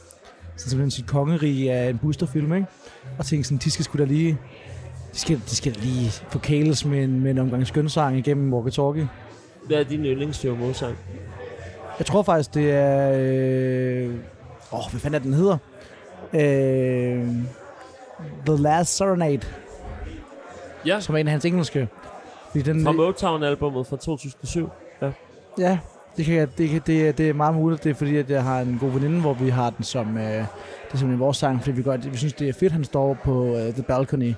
sådan 0.57 0.71
simpelthen 0.71 0.91
sit 0.91 1.07
kongerige 1.07 1.73
af 1.73 1.91
en 1.91 1.99
boosterfilm, 1.99 2.55
ikke? 2.55 2.67
Og 3.19 3.27
tænkt 3.27 3.47
sådan, 3.47 3.59
de 3.59 3.71
skal 3.71 3.85
sgu 3.85 3.99
da 3.99 4.05
lige, 4.05 4.39
de 5.13 5.19
skal, 5.19 5.41
de 5.51 5.57
skal 5.57 5.73
lige 5.73 6.11
forkæles 6.11 6.85
med 6.85 7.05
en, 7.05 7.21
med 7.21 7.31
en 7.31 7.39
omgang 7.39 7.67
skønsang 7.67 8.19
igennem 8.19 8.55
walkie-talkie. 8.55 9.07
Hvad 9.67 9.77
er 9.77 9.85
din 9.85 10.05
yndlings 10.05 10.45
Joey 10.45 10.59
Moe 10.59 10.75
sang? 10.75 10.97
Jeg 11.99 12.07
tror 12.07 12.23
faktisk, 12.23 12.55
det 12.55 12.71
er... 12.71 13.13
Øh, 13.17 14.15
åh, 14.73 14.91
hvad 14.91 15.01
fanden 15.01 15.15
er 15.15 15.19
den 15.19 15.35
hedder? 15.35 15.59
Øh, 16.35 17.27
The 18.47 18.63
Last 18.63 18.97
Serenade, 18.97 19.41
Ja, 20.87 21.01
som 21.01 21.15
er 21.15 21.19
en 21.19 21.27
af 21.27 21.31
hans 21.31 21.45
engelske. 21.45 21.89
Fordi 22.51 22.63
den, 22.63 22.85
fra 22.85 22.93
Motown-albummet 22.93 23.87
fra 23.87 23.97
2007. 23.97 24.69
Ja, 25.59 25.79
det, 26.17 26.25
kan, 26.25 26.35
jeg- 26.35 26.59
det, 26.59 26.69
kan, 26.69 26.81
det, 26.87 27.09
er- 27.09 27.13
det 27.13 27.29
er 27.29 27.33
meget 27.33 27.55
muligt. 27.55 27.85
Det 27.85 27.91
er 27.91 27.95
fordi, 27.95 28.17
at 28.17 28.31
jeg 28.31 28.43
har 28.43 28.61
en 28.61 28.77
god 28.81 28.91
veninde, 28.91 29.21
hvor 29.21 29.35
vi 29.35 29.49
har 29.49 29.71
den 29.71 29.85
som... 29.85 30.17
Øh, 30.19 30.23
det 30.25 30.39
er 30.93 30.99
simpelthen 30.99 31.19
vores 31.21 31.37
sang, 31.37 31.61
fordi 31.63 31.77
vi, 31.77 31.83
godt, 31.83 32.13
vi 32.13 32.17
synes, 32.17 32.33
det 32.33 32.49
er 32.49 32.53
fedt, 32.53 32.73
han 32.73 32.85
står 32.85 33.17
på 33.25 33.45
uh, 33.45 33.59
The 33.59 33.83
Balcony. 33.83 34.35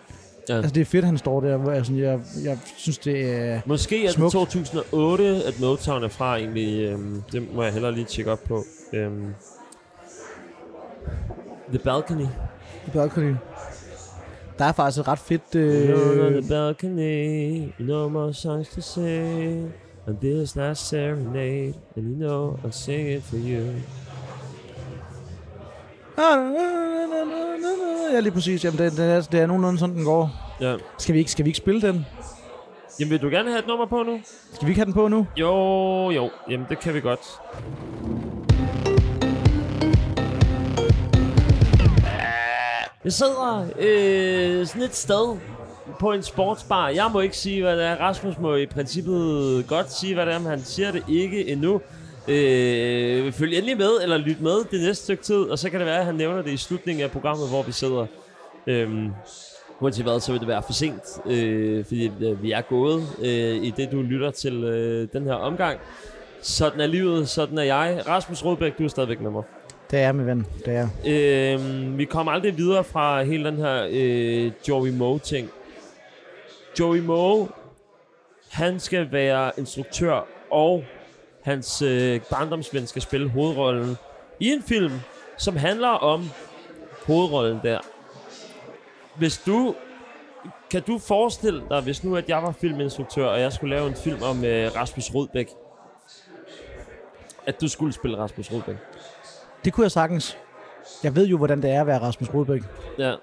Ja. 0.49 0.56
Altså, 0.56 0.70
det 0.75 0.80
er 0.80 0.85
fedt, 0.85 1.04
han 1.04 1.18
står 1.18 1.40
der. 1.40 1.56
Hvor 1.56 1.73
jeg, 1.73 1.87
sådan, 1.87 2.00
jeg, 2.02 2.20
jeg 2.44 2.58
synes, 2.76 2.99
det 2.99 3.30
er... 3.40 3.61
Måske 3.66 4.06
er 4.06 4.11
Smukt. 4.11 4.32
det 4.32 4.40
2008, 4.40 5.25
at 5.47 5.61
Motown 5.61 6.04
er 6.04 6.08
fra 6.08 6.37
egentlig. 6.37 6.82
Øhm, 6.85 7.23
det 7.32 7.54
må 7.54 7.62
jeg 7.62 7.73
hellere 7.73 7.92
lige 7.92 8.04
tjekke 8.04 8.32
op 8.32 8.40
på. 8.44 8.64
Øhm, 8.92 9.35
The 11.68 11.78
Balcony. 11.78 12.26
The 12.85 12.92
Balcony. 12.92 13.35
Der 14.58 14.64
er 14.64 14.73
faktisk 14.73 15.00
et 15.00 15.08
ret 15.08 15.18
fedt... 15.18 15.42
On 15.54 15.61
Øh, 15.61 16.42
the 16.42 16.49
balcony, 16.49 17.68
no 17.78 18.08
more 18.08 18.35
songs 18.35 18.68
to 18.68 18.80
sing. 18.80 19.73
And 20.09 20.19
this 20.21 20.57
last 20.57 20.88
serenade, 20.88 21.75
and 21.97 22.09
you 22.09 22.17
know 22.17 22.59
I'll 22.65 22.73
sing 22.73 23.09
it 23.09 23.23
for 23.23 23.37
you. 23.37 23.75
Ja, 28.12 28.21
lige 28.21 28.33
præcis. 28.33 28.65
Jamen, 28.65 28.79
det, 28.79 28.93
det, 28.93 29.05
er, 29.05 29.21
det 29.21 29.41
er 29.41 29.47
nogenlunde 29.47 29.79
sådan, 29.79 29.97
den 29.97 30.05
går. 30.05 30.31
Ja. 30.61 30.77
Skal 30.99 31.15
vi 31.15 31.19
ikke, 31.19 31.31
skal 31.31 31.45
vi 31.45 31.49
ikke 31.49 31.59
spille 31.59 31.83
den? 31.83 32.07
Jamen, 33.00 33.11
vil 33.11 33.23
du 33.23 33.29
gerne 33.29 33.49
have 33.50 33.59
et 33.59 33.67
nummer 33.67 33.87
på 33.87 34.03
nu? 34.03 34.21
Skal 34.53 34.67
vi 34.67 34.71
ikke 34.71 34.79
have 34.79 34.87
den 34.87 34.95
på 34.95 35.09
nu? 35.09 35.26
Jo, 35.37 36.11
jo. 36.11 36.30
Jamen, 36.50 36.67
det 36.69 36.78
kan 36.78 36.95
vi 36.95 37.00
godt. 37.00 37.21
Jeg 43.04 43.13
sidder 43.13 43.67
øh, 43.78 44.67
sådan 44.67 44.82
et 44.82 44.95
sted 44.95 45.37
på 45.99 46.13
en 46.13 46.23
sportsbar. 46.23 46.89
Jeg 46.89 47.11
må 47.13 47.21
ikke 47.21 47.37
sige, 47.37 47.63
hvad 47.63 47.77
det 47.77 47.85
er. 47.85 47.97
Rasmus 47.97 48.39
må 48.39 48.55
i 48.55 48.67
princippet 48.67 49.65
godt 49.69 49.93
sige, 49.93 50.15
hvad 50.15 50.27
det 50.27 50.35
er, 50.35 50.39
men 50.39 50.49
han 50.49 50.61
siger 50.61 50.93
det 50.93 51.03
ikke 51.09 51.49
endnu. 51.49 51.81
Øh, 52.29 53.33
følg 53.33 53.55
endelig 53.55 53.77
med, 53.77 53.91
eller 54.03 54.17
lyt 54.17 54.41
med 54.41 54.65
det 54.71 54.81
næste 54.81 55.05
stykke 55.05 55.23
tid, 55.23 55.37
og 55.37 55.59
så 55.59 55.71
kan 55.71 55.81
det 55.81 55.87
være, 55.87 55.99
at 55.99 56.05
han 56.05 56.15
nævner 56.15 56.43
det 56.43 56.51
i 56.51 56.57
slutningen 56.57 57.05
af 57.05 57.11
programmet, 57.11 57.49
hvor 57.49 57.63
vi 57.63 57.73
sidder. 57.73 58.07
Øhm, 58.67 59.11
uanset 59.81 60.05
hvad, 60.05 60.21
så 60.21 60.33
vil 60.33 60.41
det 60.41 60.49
være 60.49 60.63
for 60.63 60.73
sent, 60.73 61.03
øh, 61.27 61.85
fordi 61.85 62.11
øh, 62.21 62.43
vi 62.43 62.53
er 62.53 62.61
gået 62.61 63.03
øh, 63.23 63.65
i 63.65 63.75
det, 63.77 63.93
du 63.93 64.03
lytter 64.03 64.31
til 64.31 64.65
øh, 64.65 65.09
den 65.13 65.25
her 65.25 65.35
omgang. 65.35 65.79
Sådan 66.43 66.81
er 66.81 66.87
livet, 66.87 67.29
sådan 67.29 67.59
er 67.59 67.63
jeg. 67.63 68.03
Rasmus 68.09 68.45
Rodbæk, 68.45 68.79
du 68.79 68.85
er 68.85 68.89
stadigvæk 68.89 69.21
med 69.21 69.31
mig. 69.31 69.43
Det 69.91 69.99
er, 69.99 70.13
min 70.13 70.27
ven. 70.27 70.47
Det 70.65 70.75
er. 70.75 70.89
Øh, 71.07 71.99
vi 71.99 72.05
kommer 72.05 72.33
aldrig 72.33 72.59
videre 72.59 72.85
fra 72.85 73.23
hele 73.23 73.45
den 73.45 73.57
her 73.57 73.87
øh, 73.91 74.53
Joey 74.69 74.91
Moe-ting. 74.91 75.51
Joey 76.78 76.99
Moe, 76.99 77.49
han 78.50 78.80
skal 78.80 79.12
være 79.12 79.52
instruktør, 79.58 80.26
og 80.50 80.84
hans 81.43 81.82
øh, 81.82 82.21
barndomsven 82.30 82.86
skal 82.86 83.02
spille 83.02 83.28
hovedrollen 83.28 83.97
i 84.41 84.49
en 84.49 84.62
film, 84.62 84.93
som 85.36 85.56
handler 85.56 85.88
om 85.88 86.25
hovedrollen 87.06 87.60
der. 87.62 87.78
Hvis 89.17 89.38
du... 89.38 89.75
Kan 90.71 90.82
du 90.82 90.99
forestille 90.99 91.62
dig, 91.71 91.80
hvis 91.80 92.04
nu 92.04 92.17
at 92.17 92.28
jeg 92.28 92.43
var 92.43 92.52
filminstruktør, 92.52 93.26
og 93.26 93.41
jeg 93.41 93.52
skulle 93.52 93.76
lave 93.76 93.88
en 93.88 93.95
film 93.95 94.23
om 94.23 94.45
øh, 94.45 94.76
Rasmus 94.76 95.14
Rodbæk, 95.14 95.49
at 97.47 97.60
du 97.60 97.69
skulle 97.69 97.93
spille 97.93 98.19
Rasmus 98.19 98.52
Rodbæk? 98.52 98.76
Det 99.64 99.73
kunne 99.73 99.84
jeg 99.84 99.91
sagtens. 99.91 100.38
Jeg 101.02 101.17
ved 101.17 101.26
jo, 101.26 101.36
hvordan 101.36 101.62
det 101.62 101.71
er 101.71 101.80
at 101.80 101.86
være 101.86 101.99
Rasmus 101.99 102.34
Rodbæk. 102.34 102.62
Ja. 102.99 103.14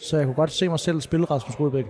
Så 0.00 0.16
jeg 0.16 0.26
kunne 0.26 0.34
godt 0.34 0.50
se 0.50 0.68
mig 0.68 0.80
selv 0.80 1.00
spille 1.00 1.26
Rasmus 1.26 1.60
Rudbæk. 1.60 1.86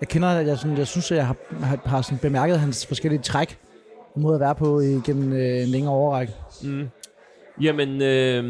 Jeg 0.00 0.08
kender, 0.08 0.30
jeg, 0.30 0.58
sådan, 0.58 0.78
jeg 0.78 0.86
synes, 0.86 1.10
at 1.10 1.18
jeg 1.18 1.26
har, 1.26 1.36
har, 1.60 1.78
har 1.84 2.02
sådan 2.02 2.18
bemærket 2.18 2.60
hans 2.60 2.86
forskellige 2.86 3.22
træk 3.22 3.58
og 4.14 4.20
måde 4.20 4.34
at 4.34 4.40
være 4.40 4.54
på 4.54 4.80
igennem 4.80 5.32
øh, 5.32 5.62
en 5.62 5.68
længere 5.68 5.92
overrække. 5.92 6.32
Mm. 6.62 6.88
Jamen, 7.60 8.02
øh, 8.02 8.44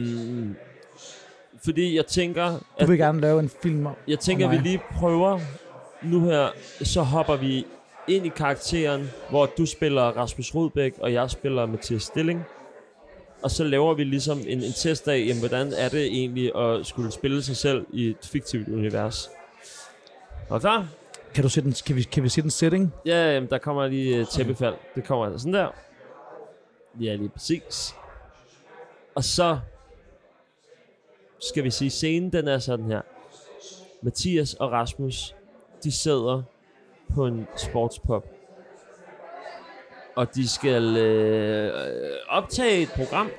fordi 1.64 1.96
jeg 1.96 2.06
tænker, 2.06 2.50
Du 2.50 2.58
at, 2.78 2.88
vil 2.88 2.98
gerne 2.98 3.20
lave 3.20 3.40
en 3.40 3.50
film 3.62 3.86
om 3.86 3.94
jeg 4.08 4.18
tænker, 4.18 4.46
om 4.46 4.52
at 4.52 4.58
vi 4.58 4.68
lige 4.68 4.80
prøver 4.94 5.40
nu 6.02 6.24
her, 6.24 6.48
så 6.82 7.02
hopper 7.02 7.36
vi 7.36 7.66
ind 8.08 8.26
i 8.26 8.28
karakteren, 8.28 9.10
hvor 9.30 9.46
du 9.58 9.66
spiller 9.66 10.02
Rasmus 10.02 10.54
Rudbæk, 10.54 10.94
og 11.00 11.12
jeg 11.12 11.30
spiller 11.30 11.66
Mathias 11.66 12.02
Stilling. 12.02 12.44
Og 13.42 13.50
så 13.50 13.64
laver 13.64 13.94
vi 13.94 14.04
ligesom 14.04 14.38
en, 14.46 14.62
en 14.62 14.72
test 14.72 15.08
af, 15.08 15.18
jamen, 15.18 15.38
hvordan 15.38 15.72
er 15.78 15.88
det 15.88 16.06
egentlig 16.06 16.56
at 16.56 16.86
skulle 16.86 17.12
spille 17.12 17.42
sig 17.42 17.56
selv 17.56 17.86
i 17.92 18.08
et 18.08 18.30
fiktivt 18.32 18.68
univers. 18.68 19.30
Og 20.48 20.60
klar? 20.60 20.86
Kan, 21.34 21.42
du 21.42 21.48
sætte 21.48 21.68
en, 21.68 21.74
kan, 21.86 21.96
vi, 21.96 22.02
kan 22.02 22.22
vi 22.22 22.28
sætte 22.28 22.46
en 22.46 22.50
setting? 22.50 22.94
Ja, 23.06 23.32
jamen, 23.34 23.50
der 23.50 23.58
kommer 23.58 23.86
lige 23.86 24.20
et 24.20 24.28
tæppefald. 24.28 24.74
Det 24.94 25.04
kommer 25.04 25.24
altså 25.24 25.38
sådan 25.38 25.54
der. 25.54 25.68
Ja, 27.00 27.14
lige 27.14 27.28
præcis. 27.28 27.94
Og 29.14 29.24
så 29.24 29.58
skal 31.40 31.64
vi 31.64 31.70
sige, 31.70 31.90
scenen 31.90 32.32
den 32.32 32.48
er 32.48 32.58
sådan 32.58 32.84
her. 32.86 33.00
Mathias 34.02 34.54
og 34.54 34.72
Rasmus, 34.72 35.34
de 35.84 35.92
sidder 35.92 36.42
på 37.14 37.26
en 37.26 37.46
sportspop. 37.56 38.24
Og 40.16 40.34
de 40.34 40.48
skal 40.48 40.96
øh, 40.96 41.72
optage 42.28 42.82
et 42.82 42.88
program 42.96 43.30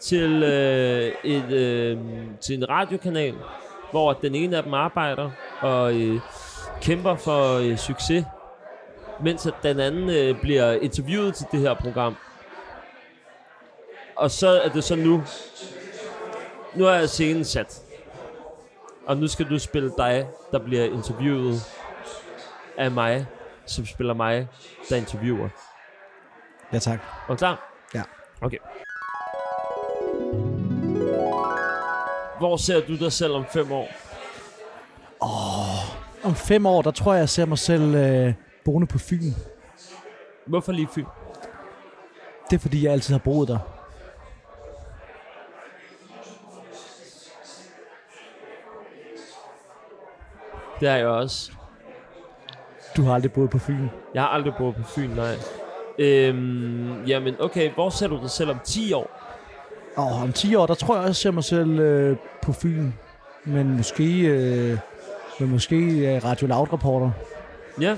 til, 0.00 0.42
øh, 0.42 1.12
et, 1.24 1.50
øh, 1.52 1.98
til 2.40 2.56
en 2.56 2.68
radiokanal, 2.68 3.34
hvor 3.90 4.12
den 4.12 4.34
ene 4.34 4.56
af 4.56 4.62
dem 4.62 4.74
arbejder 4.74 5.30
og 5.60 5.94
øh, 6.00 6.20
kæmper 6.84 7.16
for 7.16 7.58
øh, 7.58 7.76
succes, 7.78 8.24
mens 9.20 9.46
at 9.46 9.54
den 9.62 9.80
anden 9.80 10.10
øh, 10.10 10.40
bliver 10.40 10.72
interviewet 10.72 11.34
til 11.34 11.46
det 11.52 11.60
her 11.60 11.74
program. 11.74 12.16
Og 14.16 14.30
så 14.30 14.48
er 14.48 14.68
det 14.68 14.84
så 14.84 14.96
nu. 14.96 15.22
Nu 16.74 16.86
er 16.86 17.06
scenen 17.06 17.44
sat. 17.44 17.82
Og 19.06 19.16
nu 19.16 19.28
skal 19.28 19.50
du 19.50 19.58
spille 19.58 19.92
dig, 19.98 20.28
der 20.52 20.58
bliver 20.58 20.84
interviewet 20.84 21.60
af 22.78 22.90
mig 22.90 23.26
som 23.66 23.86
spiller 23.86 24.14
mig, 24.14 24.48
der 24.88 24.96
interviewer. 24.96 25.48
Ja, 26.72 26.78
tak. 26.78 27.00
Er 27.28 27.34
klar? 27.34 27.72
Ja. 27.94 28.02
Okay. 28.40 28.58
Hvor 32.38 32.56
ser 32.56 32.86
du 32.86 32.96
dig 32.96 33.12
selv 33.12 33.32
om 33.32 33.44
fem 33.44 33.72
år? 33.72 33.88
Om 36.24 36.34
fem 36.34 36.66
år, 36.66 36.82
der 36.82 36.90
tror 36.90 37.12
jeg, 37.12 37.20
jeg 37.20 37.28
ser 37.28 37.46
mig 37.46 37.58
selv 37.58 37.94
øh, 37.94 38.32
boende 38.64 38.86
på 38.86 38.98
Fyn. 38.98 39.32
Hvorfor 40.46 40.72
lige 40.72 40.88
Fyn? 40.94 41.04
Det 42.50 42.56
er, 42.56 42.60
fordi 42.60 42.84
jeg 42.84 42.92
altid 42.92 43.14
har 43.14 43.18
boet 43.18 43.48
der. 43.48 43.58
Det 50.80 50.88
er 50.88 50.96
jeg 50.96 51.06
også. 51.06 51.52
Du 52.96 53.02
har 53.02 53.14
aldrig 53.14 53.32
boet 53.32 53.50
på 53.50 53.58
Fyn. 53.58 53.88
Jeg 54.14 54.22
har 54.22 54.28
aldrig 54.28 54.54
boet 54.58 54.76
på 54.76 54.82
Fyn, 54.82 55.10
nej. 55.10 55.36
Øhm, 55.98 57.04
jamen, 57.04 57.34
okay. 57.40 57.70
Hvor 57.74 57.90
ser 57.90 58.08
du 58.08 58.20
dig 58.20 58.30
selv 58.30 58.50
om 58.50 58.58
10 58.64 58.92
år? 58.92 59.10
Og 59.96 60.12
om 60.12 60.32
10 60.32 60.54
år, 60.54 60.66
der 60.66 60.74
tror 60.74 60.94
jeg 60.94 61.00
også, 61.00 61.08
jeg 61.08 61.16
ser 61.16 61.30
mig 61.30 61.44
selv 61.44 61.78
øh, 61.78 62.16
på 62.42 62.52
Fyn. 62.52 62.92
Men 63.44 63.76
måske, 63.76 64.20
øh, 64.20 64.78
men 65.40 65.50
måske 65.50 65.76
øh, 65.76 66.24
Radio 66.24 66.46
Loud-reporter. 66.46 67.10
Ja. 67.80 67.96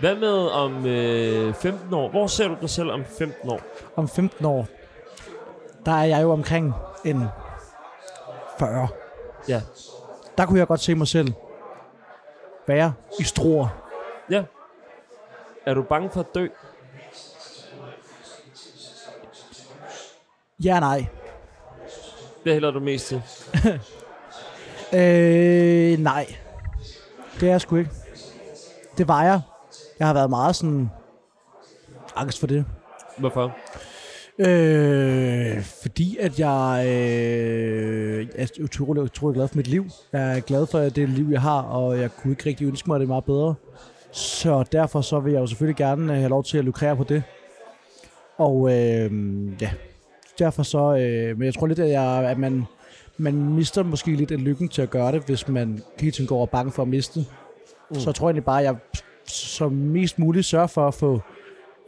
Hvad 0.00 0.16
med 0.16 0.46
om 0.48 0.86
øh, 0.86 1.54
15 1.54 1.94
år? 1.94 2.10
Hvor 2.10 2.26
ser 2.26 2.48
du 2.48 2.56
dig 2.60 2.70
selv 2.70 2.90
om 2.90 3.04
15 3.04 3.50
år? 3.50 3.60
Om 3.96 4.08
15 4.08 4.44
år, 4.44 4.66
der 5.86 5.92
er 5.92 6.04
jeg 6.04 6.22
jo 6.22 6.32
omkring 6.32 6.74
en 7.04 7.24
40. 8.58 8.88
Ja. 9.48 9.62
Der 10.38 10.46
kunne 10.46 10.58
jeg 10.58 10.66
godt 10.66 10.80
se 10.80 10.94
mig 10.94 11.08
selv 11.08 11.32
være 12.66 12.92
i 13.20 13.24
Struer. 13.24 13.68
Ja. 14.30 14.42
Er 15.66 15.74
du 15.74 15.82
bange 15.82 16.10
for 16.10 16.20
at 16.20 16.34
dø? 16.34 16.46
Ja 20.64 20.80
nej. 20.80 21.06
Det 22.44 22.52
hælder 22.52 22.70
du 22.70 22.80
mest 22.80 23.06
til. 23.06 23.22
Øh, 24.94 25.98
nej. 25.98 26.26
Det 27.40 27.46
er 27.46 27.50
jeg 27.50 27.60
sgu 27.60 27.76
ikke. 27.76 27.90
Det 28.98 29.08
var 29.08 29.24
jeg. 29.24 29.40
Jeg 29.98 30.06
har 30.06 30.14
været 30.14 30.30
meget 30.30 30.56
sådan 30.56 30.90
angst 32.16 32.40
for 32.40 32.46
det. 32.46 32.64
Hvorfor? 33.18 33.56
Øh, 34.38 35.62
fordi 35.62 36.16
at 36.20 36.38
jeg 36.38 36.84
øh, 36.86 38.26
er 38.34 38.46
utrolig, 38.64 39.02
utrolig 39.02 39.34
glad 39.34 39.48
for 39.48 39.56
mit 39.56 39.66
liv. 39.66 39.84
Jeg 40.12 40.36
er 40.36 40.40
glad 40.40 40.66
for 40.66 40.78
det 40.78 41.08
liv, 41.08 41.28
jeg 41.30 41.40
har, 41.40 41.62
og 41.62 42.00
jeg 42.00 42.10
kunne 42.16 42.32
ikke 42.32 42.46
rigtig 42.46 42.66
ønske 42.66 42.90
mig 42.90 43.00
det 43.00 43.08
meget 43.08 43.24
bedre. 43.24 43.54
Så 44.12 44.64
derfor 44.72 45.00
så 45.00 45.20
vil 45.20 45.32
jeg 45.32 45.40
jo 45.40 45.46
selvfølgelig 45.46 45.76
gerne 45.76 46.12
øh, 46.12 46.18
have 46.18 46.28
lov 46.28 46.44
til 46.44 46.58
at 46.58 46.64
lukrere 46.64 46.96
på 46.96 47.04
det. 47.04 47.22
Og 48.38 48.68
øh, 48.72 49.10
ja, 49.60 49.70
derfor 50.38 50.62
så, 50.62 50.96
øh, 50.96 51.38
men 51.38 51.46
jeg 51.46 51.54
tror 51.54 51.66
lidt, 51.66 51.78
at, 51.78 51.90
jeg, 51.90 52.30
at 52.30 52.38
man, 52.38 52.64
man 53.20 53.34
mister 53.54 53.82
måske 53.82 54.10
lidt 54.16 54.30
af 54.30 54.44
lykken 54.44 54.68
til 54.68 54.82
at 54.82 54.90
gøre 54.90 55.12
det, 55.12 55.22
hvis 55.26 55.48
man 55.48 55.82
hele 55.98 56.12
tiden 56.12 56.28
går 56.28 56.36
og 56.36 56.42
er 56.42 56.46
bange 56.46 56.72
for 56.72 56.82
at 56.82 56.88
miste. 56.88 57.20
Mm. 57.90 57.94
Så 57.94 58.10
jeg 58.10 58.14
tror 58.14 58.26
egentlig 58.28 58.44
bare, 58.44 58.58
at 58.60 58.64
jeg 58.64 58.76
som 59.26 59.72
mest 59.72 60.18
muligt 60.18 60.46
sørger 60.46 60.66
for 60.66 60.88
at 60.88 60.94
få 60.94 61.20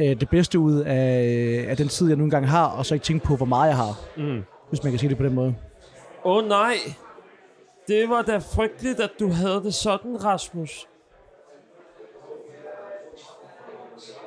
øh, 0.00 0.20
det 0.20 0.28
bedste 0.28 0.58
ud 0.58 0.80
af, 0.80 1.64
af 1.68 1.76
den 1.76 1.88
tid, 1.88 2.08
jeg 2.08 2.16
nu 2.16 2.24
engang 2.24 2.48
har, 2.48 2.66
og 2.66 2.86
så 2.86 2.94
ikke 2.94 3.04
tænke 3.04 3.26
på, 3.26 3.36
hvor 3.36 3.46
meget 3.46 3.68
jeg 3.68 3.76
har, 3.76 4.00
Mm. 4.16 4.42
hvis 4.68 4.82
man 4.82 4.92
kan 4.92 4.98
sige 4.98 5.08
det 5.10 5.16
på 5.18 5.24
den 5.24 5.34
måde. 5.34 5.54
Åh 6.24 6.36
oh, 6.36 6.48
nej. 6.48 6.74
Det 7.88 8.08
var 8.08 8.22
da 8.22 8.36
frygteligt, 8.38 9.00
at 9.00 9.10
du 9.20 9.28
havde 9.30 9.62
det 9.64 9.74
sådan, 9.74 10.24
Rasmus. 10.24 10.86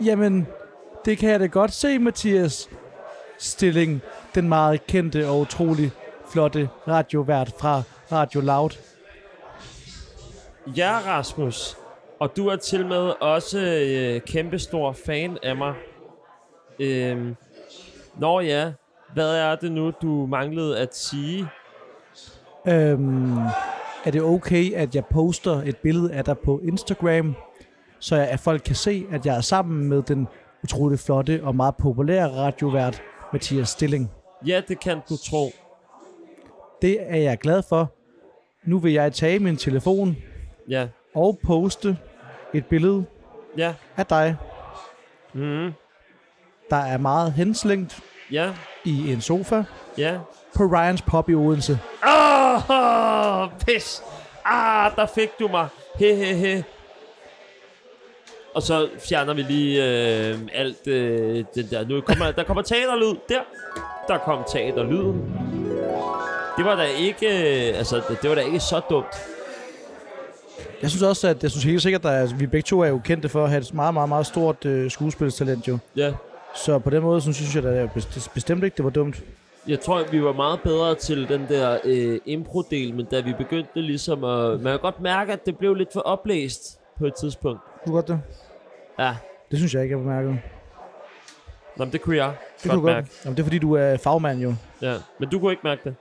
Jamen, 0.06 0.48
det 1.06 1.18
kan 1.18 1.30
jeg 1.30 1.39
da 1.39 1.46
godt 1.46 1.72
se, 1.74 2.00
Mathias 2.00 2.70
Stilling, 3.38 4.02
den 4.36 4.50
meget 4.50 4.88
kendte 4.88 5.28
og 5.28 5.39
utrolig 5.39 5.91
flotte 6.36 6.69
radiovært 6.88 7.54
fra 7.60 7.82
Radio 8.12 8.41
Loud. 8.41 8.69
Ja, 10.78 11.00
Rasmus. 11.06 11.78
Og 12.19 12.38
du 12.38 12.48
er 12.48 12.56
til 12.56 12.86
med 12.86 13.13
også 13.21 13.60
øh, 13.60 14.21
kæmpestor 14.21 14.91
fan 15.06 15.38
af 15.43 15.56
mig. 15.56 15.74
Øhm, 16.80 17.36
nå 18.19 18.39
ja, 18.39 18.71
hvad 19.13 19.36
er 19.36 19.56
det 19.56 19.71
nu, 19.71 19.91
du 20.02 20.26
manglede 20.26 20.80
at 20.80 20.95
sige? 20.95 21.48
Øhm, 22.67 23.38
er 24.06 24.12
det 24.12 24.21
okay, 24.21 24.74
at 24.74 24.95
jeg 24.95 25.06
poster 25.06 25.62
et 25.62 25.78
billede 25.78 26.13
af 26.13 26.24
dig 26.24 26.38
på 26.39 26.62
Instagram, 26.63 27.36
så 28.00 28.15
at 28.15 28.39
folk 28.39 28.62
kan 28.65 28.76
se, 28.76 29.06
at 29.12 29.26
jeg 29.26 29.38
er 29.38 29.41
sammen 29.41 29.89
med 29.89 30.02
den 30.02 30.28
utrolig 30.63 31.00
flotte 31.00 31.41
og 31.43 31.56
meget 31.56 31.76
populære 31.76 32.28
radiovært 32.28 33.02
Mathias 33.34 33.69
Stilling? 33.69 34.12
Ja, 34.48 34.62
det 34.67 34.80
kan 34.80 34.98
du 35.10 35.17
tro. 35.17 35.52
Det 36.82 36.98
er 37.02 37.18
jeg 37.18 37.38
glad 37.38 37.64
for. 37.70 37.92
Nu 38.64 38.80
vil 38.80 38.94
jeg 38.94 39.14
tage 39.14 39.40
min 39.40 39.58
telefon 39.58 40.18
Ja, 40.70 40.88
og 41.16 41.40
poste 41.46 41.98
et 42.54 42.66
billede 42.66 43.06
ja. 43.58 43.74
af 43.98 44.06
dig, 44.06 44.36
Mm, 45.34 45.72
der 46.70 46.76
er 46.76 46.98
meget 46.98 47.34
henslængt 47.34 48.00
ja, 48.32 48.54
i 48.86 49.12
en 49.14 49.22
sofa 49.22 49.64
ja. 49.98 50.18
på 50.56 50.64
Ryans 50.64 51.02
Pop 51.02 51.30
i 51.30 51.34
Odense. 51.36 51.80
Åh, 52.08 52.70
oh, 52.70 53.50
pis. 53.68 54.04
Ah, 54.46 54.92
der 54.96 55.06
fik 55.06 55.30
du 55.40 55.48
mig. 55.48 55.68
He, 56.00 56.16
he, 56.16 56.34
he. 56.36 56.64
Og 58.56 58.62
så 58.62 58.90
fjerner 59.10 59.34
vi 59.34 59.42
lige 59.42 59.84
øh, 59.84 60.40
alt 60.54 60.88
øh, 60.88 61.46
den 61.56 61.68
der. 61.72 61.88
Nu 61.88 62.02
kommer, 62.02 62.32
der 62.32 62.44
kommer 62.44 62.64
teaterlyd. 62.64 63.16
Der. 63.30 63.42
Der 64.08 64.18
kom 64.18 64.44
teaterlyden. 64.52 65.64
Det 66.58 66.65
var 66.65 66.76
da 66.76 66.84
ikke, 66.84 67.28
øh, 67.72 67.78
altså, 67.78 67.96
det, 68.10 68.22
det 68.22 68.30
var 68.30 68.36
da 68.36 68.41
ikke 68.41 68.60
så 68.60 68.82
dumt. 68.89 69.15
Jeg 70.82 70.89
synes 70.89 71.04
også, 71.04 71.28
at 71.28 71.44
jeg 71.44 71.52
synes 71.52 71.63
helt 71.63 71.82
sikkert, 71.82 72.06
at 72.06 72.39
vi 72.39 72.48
begge 72.48 72.65
to 72.65 72.80
er 72.82 72.88
jo 72.88 73.02
kendte 73.06 73.30
for 73.30 73.44
at 73.44 73.50
have 73.50 73.62
et 73.62 73.74
meget, 73.74 73.94
meget, 73.94 74.10
meget 74.10 74.26
stort 74.26 74.65
øh, 74.65 74.91
skuespilstalent 74.91 75.68
jo. 75.68 75.78
Ja. 75.96 76.13
Så 76.56 76.80
på 76.80 76.89
den 76.89 77.04
måde 77.04 77.22
synes 77.22 77.56
jeg 77.56 77.63
da 77.63 77.86
best- 77.96 78.30
bestemt 78.34 78.63
ikke, 78.63 78.76
det 78.78 78.86
var 78.86 78.91
dumt. 78.91 79.24
Jeg 79.68 79.80
tror, 79.80 80.04
vi 80.12 80.24
var 80.24 80.34
meget 80.34 80.60
bedre 80.63 80.96
til 80.96 81.28
den 81.30 81.46
der 81.50 81.78
øh, 81.84 82.20
impro-del, 82.26 82.96
men 82.96 83.06
da 83.06 83.20
vi 83.22 83.34
begyndte 83.34 83.82
ligesom 83.82 84.24
at... 84.24 84.62
Man 84.62 84.74
kan 84.74 84.80
godt 84.80 85.02
mærke, 85.02 85.34
at 85.34 85.46
det 85.46 85.58
blev 85.58 85.74
lidt 85.74 85.89
for 85.94 86.00
oplæst 86.00 86.80
på 87.00 87.06
et 87.06 87.13
tidspunkt. 87.15 87.62
Du 87.88 87.91
godt 87.91 88.08
det? 88.08 88.22
Ja, 89.00 89.15
Det 89.52 89.60
synes 89.60 89.74
jeg 89.74 89.84
ikke, 89.84 89.96
jeg 89.96 90.00
bemærket. 90.04 90.38
Nå, 91.78 91.86
men 91.86 91.91
det 91.91 92.02
kunne 92.02 92.18
jeg 92.18 92.34
Det 92.63 92.72
godt 92.72 92.80
kunne 92.82 92.94
mærke. 92.94 93.08
godt. 93.08 93.22
Jamen, 93.26 93.38
det 93.38 93.44
er 93.44 93.46
fordi, 93.46 93.60
du 93.60 93.74
er 93.74 93.98
fagmand 93.98 94.39
jo. 94.41 94.54
Ja, 94.82 94.94
men 95.20 95.30
du 95.30 95.39
kunne 95.39 95.52
ikke 95.52 95.62
mærke 95.63 95.82
det. 95.84 95.96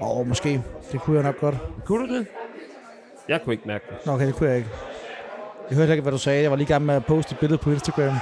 Åh, 0.00 0.18
oh, 0.18 0.26
måske. 0.26 0.62
Det 0.92 1.00
kunne 1.00 1.16
jeg 1.16 1.24
nok 1.24 1.40
godt. 1.40 1.54
Kunne 1.84 2.08
du 2.08 2.14
det? 2.14 2.26
Jeg 3.28 3.42
kunne 3.42 3.52
ikke 3.52 3.68
mærke 3.68 3.84
det. 3.90 4.06
Nå, 4.06 4.12
okay, 4.12 4.26
det 4.26 4.34
kunne 4.34 4.48
jeg 4.48 4.58
ikke. 4.58 4.70
Jeg 5.70 5.78
hørte 5.78 5.92
ikke, 5.92 6.02
hvad 6.02 6.12
du 6.12 6.18
sagde. 6.18 6.42
Jeg 6.42 6.50
var 6.50 6.56
lige 6.56 6.66
gang 6.66 6.84
med 6.84 6.94
at 6.94 7.04
poste 7.06 7.32
et 7.32 7.38
billede 7.38 7.58
på 7.58 7.70
Instagram. 7.70 8.14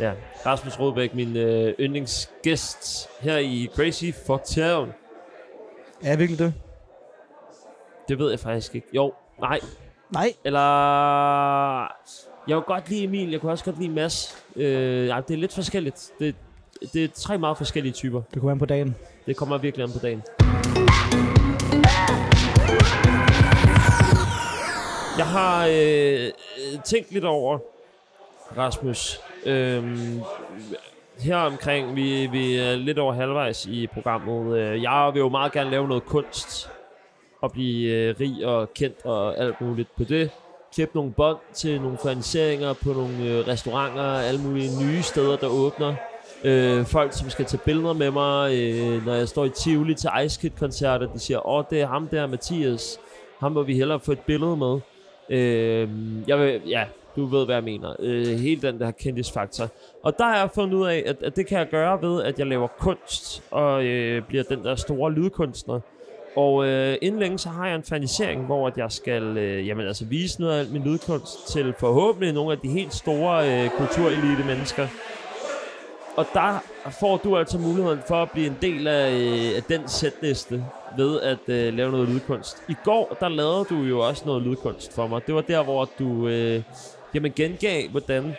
Ja, 0.00 0.12
Rasmus 0.46 0.80
Rodbæk, 0.80 1.14
min 1.14 1.36
øh, 1.36 1.74
yndlingsgæst 1.80 3.08
her 3.20 3.36
i 3.36 3.68
Crazy 3.74 4.04
for 4.26 4.36
Town. 4.36 4.92
Er 6.02 6.08
jeg 6.08 6.18
virkelig 6.18 6.38
det? 6.38 6.54
Det 8.08 8.18
ved 8.18 8.30
jeg 8.30 8.40
faktisk 8.40 8.74
ikke. 8.74 8.86
Jo, 8.92 9.12
nej. 9.40 9.60
Nej. 10.10 10.32
Eller... 10.44 11.80
Jeg 12.48 12.54
kunne 12.54 12.62
godt 12.62 12.90
lide 12.90 13.04
Emil, 13.04 13.30
jeg 13.30 13.40
kunne 13.40 13.52
også 13.52 13.64
godt 13.64 13.78
lide 13.78 13.90
Mads. 13.90 14.44
Øh, 14.56 15.06
ja, 15.06 15.20
det 15.28 15.34
er 15.34 15.38
lidt 15.38 15.54
forskelligt. 15.54 16.12
Det, 16.18 16.34
det 16.92 17.04
er 17.04 17.08
tre 17.14 17.38
meget 17.38 17.58
forskellige 17.58 17.92
typer. 17.92 18.22
Det 18.34 18.40
kunne 18.40 18.48
være 18.48 18.58
på 18.58 18.66
dagen. 18.66 18.96
Det 19.26 19.36
kommer 19.36 19.58
virkelig 19.58 19.84
an 19.84 19.92
på 19.92 19.98
dagen. 19.98 20.22
Jeg 25.20 25.28
har 25.28 25.66
øh, 25.66 26.30
tænkt 26.84 27.12
lidt 27.12 27.24
over, 27.24 27.58
Rasmus. 28.56 29.20
øh, 29.46 29.98
her 31.18 31.36
omkring, 31.36 31.96
vi, 31.96 32.26
vi 32.26 32.56
er 32.56 32.76
lidt 32.76 32.98
over 32.98 33.12
halvvejs 33.12 33.66
i 33.66 33.86
programmet. 33.86 34.58
Øh, 34.58 34.82
jeg 34.82 35.10
vil 35.12 35.20
jo 35.20 35.28
meget 35.28 35.52
gerne 35.52 35.70
lave 35.70 35.88
noget 35.88 36.04
kunst. 36.04 36.70
Og 37.40 37.52
blive 37.52 37.90
øh, 37.90 38.14
rig 38.20 38.46
og 38.46 38.74
kendt 38.74 38.96
og 39.04 39.38
alt 39.38 39.60
muligt 39.60 39.88
på 39.96 40.04
det. 40.04 40.30
Klippe 40.74 40.96
nogle 40.96 41.12
bånd 41.12 41.38
til 41.54 41.80
nogle 41.80 41.98
ferniseringer 42.02 42.72
på 42.72 42.92
nogle 42.92 43.24
øh, 43.24 43.48
restauranter, 43.48 44.02
alle 44.02 44.40
mulige 44.40 44.70
nye 44.82 45.02
steder, 45.02 45.36
der 45.36 45.48
åbner. 45.48 45.94
Øh, 46.44 46.84
folk, 46.84 47.12
som 47.12 47.30
skal 47.30 47.44
tage 47.44 47.60
billeder 47.64 47.92
med 47.92 48.10
mig, 48.10 48.54
øh, 48.54 49.06
når 49.06 49.14
jeg 49.14 49.28
står 49.28 49.44
i 49.44 49.50
Tivoli 49.50 49.94
til 49.94 50.10
Ice 50.24 50.40
Kid-koncerter, 50.40 51.12
de 51.12 51.18
siger, 51.18 51.48
åh, 51.48 51.64
det 51.70 51.80
er 51.80 51.86
ham 51.86 52.08
der, 52.08 52.26
Mathias. 52.26 52.98
Ham 53.38 53.52
må 53.52 53.62
vi 53.62 53.74
hellere 53.74 54.00
få 54.00 54.12
et 54.12 54.20
billede 54.20 54.56
med. 54.56 54.80
Øh, 55.30 55.88
jeg 56.26 56.38
vil, 56.38 56.60
ja, 56.66 56.84
du 57.16 57.24
ved, 57.24 57.44
hvad 57.44 57.54
jeg 57.54 57.64
mener. 57.64 57.96
Øh, 57.98 58.26
hele 58.26 58.62
den 58.62 58.80
der 58.80 58.90
kendisfaktor. 58.90 59.68
Og 60.02 60.18
der 60.18 60.24
har 60.24 60.38
jeg 60.38 60.50
fundet 60.54 60.74
ud 60.74 60.86
af, 60.86 61.02
at, 61.06 61.16
at 61.22 61.36
det 61.36 61.46
kan 61.46 61.58
jeg 61.58 61.68
gøre 61.68 62.02
ved, 62.02 62.22
at 62.22 62.38
jeg 62.38 62.46
laver 62.46 62.66
kunst, 62.78 63.42
og 63.50 63.84
øh, 63.84 64.22
bliver 64.22 64.42
den 64.42 64.64
der 64.64 64.74
store 64.74 65.12
lydkunstner. 65.12 65.80
Og 66.36 66.66
øh, 66.66 66.96
inden 67.02 67.20
længe, 67.20 67.38
så 67.38 67.48
har 67.48 67.66
jeg 67.66 67.76
en 67.76 67.82
fanisering, 67.82 68.46
hvor 68.46 68.66
at 68.66 68.78
jeg 68.78 68.92
skal 68.92 69.22
øh, 69.22 69.66
jamen, 69.66 69.86
altså 69.86 70.04
vise 70.04 70.40
noget 70.40 70.60
af 70.60 70.66
min 70.72 70.82
lydkunst 70.82 71.48
til 71.48 71.74
forhåbentlig 71.78 72.32
nogle 72.32 72.52
af 72.52 72.58
de 72.58 72.68
helt 72.68 72.94
store 72.94 73.64
øh, 73.64 73.70
kulturelite 73.70 74.44
mennesker. 74.46 74.86
Og 76.16 76.26
der 76.34 76.58
får 77.00 77.16
du 77.16 77.36
altså 77.36 77.58
muligheden 77.58 77.98
for 78.06 78.22
at 78.22 78.30
blive 78.30 78.46
en 78.46 78.56
del 78.62 78.86
af, 78.86 79.12
øh, 79.12 79.56
af 79.56 79.62
den 79.62 79.88
sætliste 79.88 80.64
ved 80.96 81.20
at 81.20 81.48
øh, 81.48 81.74
lave 81.74 81.90
noget 81.90 82.08
lydkunst. 82.08 82.62
I 82.68 82.74
går, 82.84 83.16
der 83.20 83.28
lavede 83.28 83.64
du 83.64 83.76
jo 83.76 84.08
også 84.08 84.22
noget 84.26 84.42
lydkunst 84.42 84.94
for 84.94 85.06
mig. 85.06 85.26
Det 85.26 85.34
var 85.34 85.40
der, 85.40 85.62
hvor 85.62 85.88
du 85.98 86.28
øh, 86.28 86.62
jamen, 87.14 87.32
gengav, 87.32 87.88
hvordan 87.90 88.36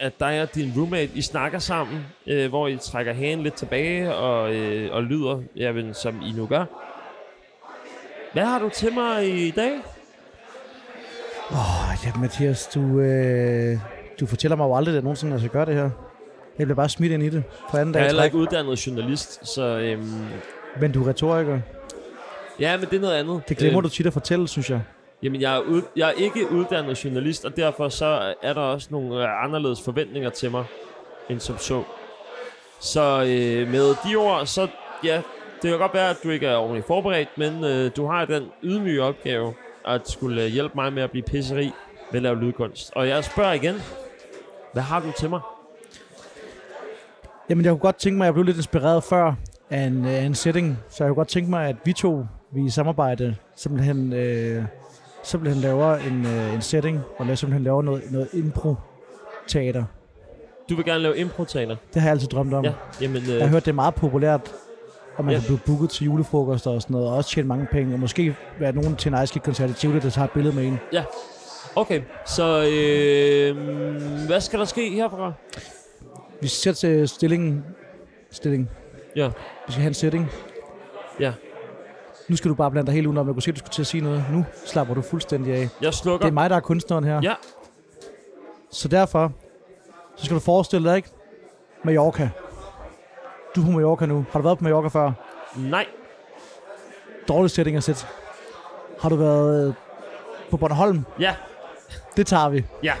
at 0.00 0.20
dig 0.20 0.42
og 0.42 0.54
din 0.54 0.72
roommate, 0.76 1.10
I 1.14 1.22
snakker 1.22 1.58
sammen, 1.58 2.06
øh, 2.26 2.48
hvor 2.48 2.68
I 2.68 2.76
trækker 2.76 3.12
hagen 3.12 3.42
lidt 3.42 3.54
tilbage 3.54 4.14
og, 4.14 4.54
øh, 4.54 4.94
og 4.94 5.02
lyder, 5.02 5.42
jamen, 5.56 5.94
som 5.94 6.20
I 6.22 6.32
nu 6.32 6.46
gør. 6.46 6.64
Hvad 8.32 8.44
har 8.44 8.58
du 8.58 8.68
til 8.68 8.94
mig 8.94 9.46
i 9.46 9.50
dag? 9.50 9.72
Åh, 11.50 11.90
oh, 11.90 11.96
ja, 12.04 12.20
Mathias, 12.20 12.66
du, 12.74 13.00
øh, 13.00 13.78
du 14.20 14.26
fortæller 14.26 14.56
mig 14.56 14.64
jo 14.64 14.76
aldrig, 14.76 14.92
at 14.92 14.94
jeg 14.94 15.02
nogensinde 15.02 15.32
jeg 15.32 15.40
skal 15.40 15.50
gøre 15.50 15.66
det 15.66 15.74
her. 15.74 15.90
Jeg 16.58 16.66
bliver 16.66 16.76
bare 16.76 16.88
smidt 16.88 17.12
ind 17.12 17.22
i 17.22 17.28
det 17.28 17.42
for 17.70 17.78
anden 17.78 17.92
dag. 17.92 18.00
Jeg 18.00 18.04
er 18.04 18.08
heller 18.08 18.24
ikke 18.24 18.36
uddannet 18.36 18.86
journalist, 18.86 19.46
så 19.48 19.62
øhm, 19.62 20.26
Men 20.80 20.92
du 20.92 21.04
er 21.04 21.08
retoriker. 21.08 21.60
ja, 22.60 22.76
men 22.76 22.86
det 22.90 22.96
er 22.96 23.00
noget 23.00 23.14
andet. 23.14 23.42
Det 23.48 23.56
glemmer 23.56 23.78
Øhm, 23.78 23.82
du 23.82 23.88
tit 23.88 24.06
at 24.06 24.12
fortælle, 24.12 24.48
synes 24.48 24.70
jeg. 24.70 24.80
Jamen, 25.22 25.40
jeg 25.40 25.56
er, 25.56 25.60
ud, 25.60 25.82
jeg 25.96 26.08
er 26.08 26.12
ikke 26.12 26.50
uddannet 26.50 27.04
journalist, 27.04 27.44
og 27.44 27.56
derfor 27.56 27.88
så 27.88 28.34
er 28.42 28.52
der 28.52 28.60
også 28.60 28.88
nogle 28.90 29.22
øh, 29.22 29.44
anderledes 29.44 29.82
forventninger 29.82 30.30
til 30.30 30.50
mig, 30.50 30.64
end 31.28 31.40
som 31.40 31.58
så. 31.58 31.82
Så 32.80 33.00
øh, 33.22 33.68
med 33.68 33.94
de 34.10 34.16
ord, 34.16 34.46
så 34.46 34.68
ja, 35.04 35.22
det 35.62 35.70
kan 35.70 35.78
godt 35.78 35.94
være, 35.94 36.10
at 36.10 36.16
du 36.24 36.30
ikke 36.30 36.46
er 36.46 36.56
ordentligt 36.56 36.86
forberedt, 36.86 37.28
men 37.38 37.64
øh, 37.64 37.90
du 37.96 38.06
har 38.06 38.24
den 38.24 38.44
ydmyge 38.62 39.02
opgave 39.02 39.54
at 39.84 40.08
skulle 40.10 40.42
øh, 40.42 40.48
hjælpe 40.48 40.72
mig 40.74 40.92
med 40.92 41.02
at 41.02 41.10
blive 41.10 41.22
pisseri 41.22 41.70
ved 42.10 42.16
at 42.16 42.22
lave 42.22 42.36
lydkunst. 42.40 42.92
Og 42.94 43.08
jeg 43.08 43.24
spørger 43.24 43.52
igen, 43.52 43.74
hvad 44.72 44.82
har 44.82 45.00
du 45.00 45.12
til 45.18 45.30
mig? 45.30 45.40
Jamen, 47.48 47.64
jeg 47.64 47.70
kunne 47.72 47.78
godt 47.80 47.96
tænke 47.96 48.18
mig, 48.18 48.24
at 48.24 48.26
jeg 48.26 48.34
blev 48.34 48.44
lidt 48.44 48.56
inspireret 48.56 49.04
før 49.04 49.34
af 49.70 49.80
en, 49.80 50.04
af 50.04 50.22
en 50.22 50.34
setting, 50.34 50.78
så 50.88 51.04
jeg 51.04 51.08
kunne 51.08 51.16
godt 51.16 51.28
tænke 51.28 51.50
mig, 51.50 51.68
at 51.68 51.76
vi 51.84 51.92
to, 51.92 52.24
vi 52.52 52.64
i 52.66 52.70
samarbejde, 52.70 53.36
simpelthen, 53.56 54.12
øh, 54.12 54.64
simpelthen 55.22 55.62
laver 55.62 55.94
en, 55.96 56.26
øh, 56.26 56.54
en 56.54 56.60
setting, 56.62 57.00
og 57.18 57.26
laver, 57.26 57.36
simpelthen 57.36 57.64
laver 57.64 57.82
noget, 57.82 58.02
noget 58.10 58.28
impro-teater. 58.32 59.84
Du 60.70 60.76
vil 60.76 60.84
gerne 60.84 61.02
lave 61.02 61.16
improtaler. 61.18 61.76
Det 61.94 62.02
har 62.02 62.08
jeg 62.08 62.12
altid 62.12 62.28
drømt 62.28 62.54
om. 62.54 62.64
Ja, 62.64 62.72
jamen... 63.00 63.22
Øh, 63.22 63.28
Jeg 63.28 63.40
har 63.42 63.48
hørt, 63.48 63.64
det 63.64 63.70
er 63.70 63.74
meget 63.74 63.94
populært, 63.94 64.52
og 65.16 65.24
man 65.24 65.32
Ja. 65.34 65.38
ja. 65.38 65.46
kan 65.46 65.46
blive 65.46 65.60
booket 65.66 65.90
til 65.90 66.04
julefrokoster 66.04 66.70
og 66.70 66.82
sådan 66.82 66.94
noget, 66.94 67.08
og 67.08 67.14
også 67.16 67.30
tjene 67.30 67.48
mange 67.48 67.66
penge, 67.72 67.94
og 67.94 68.00
måske 68.00 68.36
være 68.60 68.72
nogen 68.72 68.96
til 68.96 69.12
en 69.14 69.22
Ice 69.22 69.38
koncert 69.38 69.70
i 69.70 69.72
Tivoli, 69.72 70.00
der 70.00 70.10
tager 70.10 70.24
et 70.24 70.30
billede 70.32 70.54
med 70.56 70.64
en. 70.64 70.78
Okay, 71.76 72.02
så 72.26 72.62
øh, 72.72 73.56
hvad 74.26 74.40
skal 74.40 74.58
der 74.58 74.64
ske 74.64 74.90
herfra? 74.90 75.32
Vi 76.40 76.48
skal 76.48 76.74
sætte 76.74 77.06
stillingen. 77.06 77.64
Stilling. 78.30 78.70
Ja. 79.16 79.30
Vi 79.66 79.72
skal 79.72 79.80
have 79.82 79.88
en 79.88 79.94
setting. 79.94 80.30
Ja. 81.20 81.32
Nu 82.28 82.36
skal 82.36 82.48
du 82.50 82.54
bare 82.54 82.70
blande 82.70 82.86
dig 82.86 82.94
helt 82.94 83.06
udenom. 83.06 83.26
Jeg 83.26 83.34
kunne 83.34 83.42
se, 83.42 83.50
at 83.50 83.54
du 83.54 83.58
skulle 83.58 83.72
til 83.72 83.82
at 83.82 83.86
sige 83.86 84.00
noget. 84.00 84.24
Nu 84.32 84.44
slapper 84.66 84.94
du 84.94 85.02
fuldstændig 85.02 85.54
af. 85.54 85.68
Jeg 85.80 85.94
slukker. 85.94 86.26
Det 86.26 86.30
er 86.30 86.34
mig, 86.34 86.50
der 86.50 86.56
er 86.56 86.60
kunstneren 86.60 87.04
her. 87.04 87.20
Ja. 87.22 87.34
Så 88.70 88.88
derfor, 88.88 89.32
så 90.16 90.24
skal 90.24 90.34
du 90.34 90.40
forestille 90.40 90.88
dig, 90.88 90.96
ikke? 90.96 91.08
Mallorca. 91.84 92.30
Du 93.56 93.60
er 93.60 93.64
på 93.64 93.70
Mallorca 93.70 94.06
nu. 94.06 94.26
Har 94.30 94.38
du 94.40 94.42
været 94.44 94.58
på 94.58 94.64
Mallorca 94.64 94.88
før? 94.88 95.12
Nej. 95.56 95.86
Dårlig 97.28 97.50
setting 97.50 97.76
at 97.76 97.82
sætte. 97.84 98.06
Har 99.00 99.08
du 99.08 99.16
været 99.16 99.68
øh, 99.68 99.74
på 100.50 100.56
Bornholm? 100.56 101.04
Ja. 101.20 101.34
Det 102.16 102.26
tager 102.26 102.48
vi. 102.48 102.64
Ja. 102.82 102.94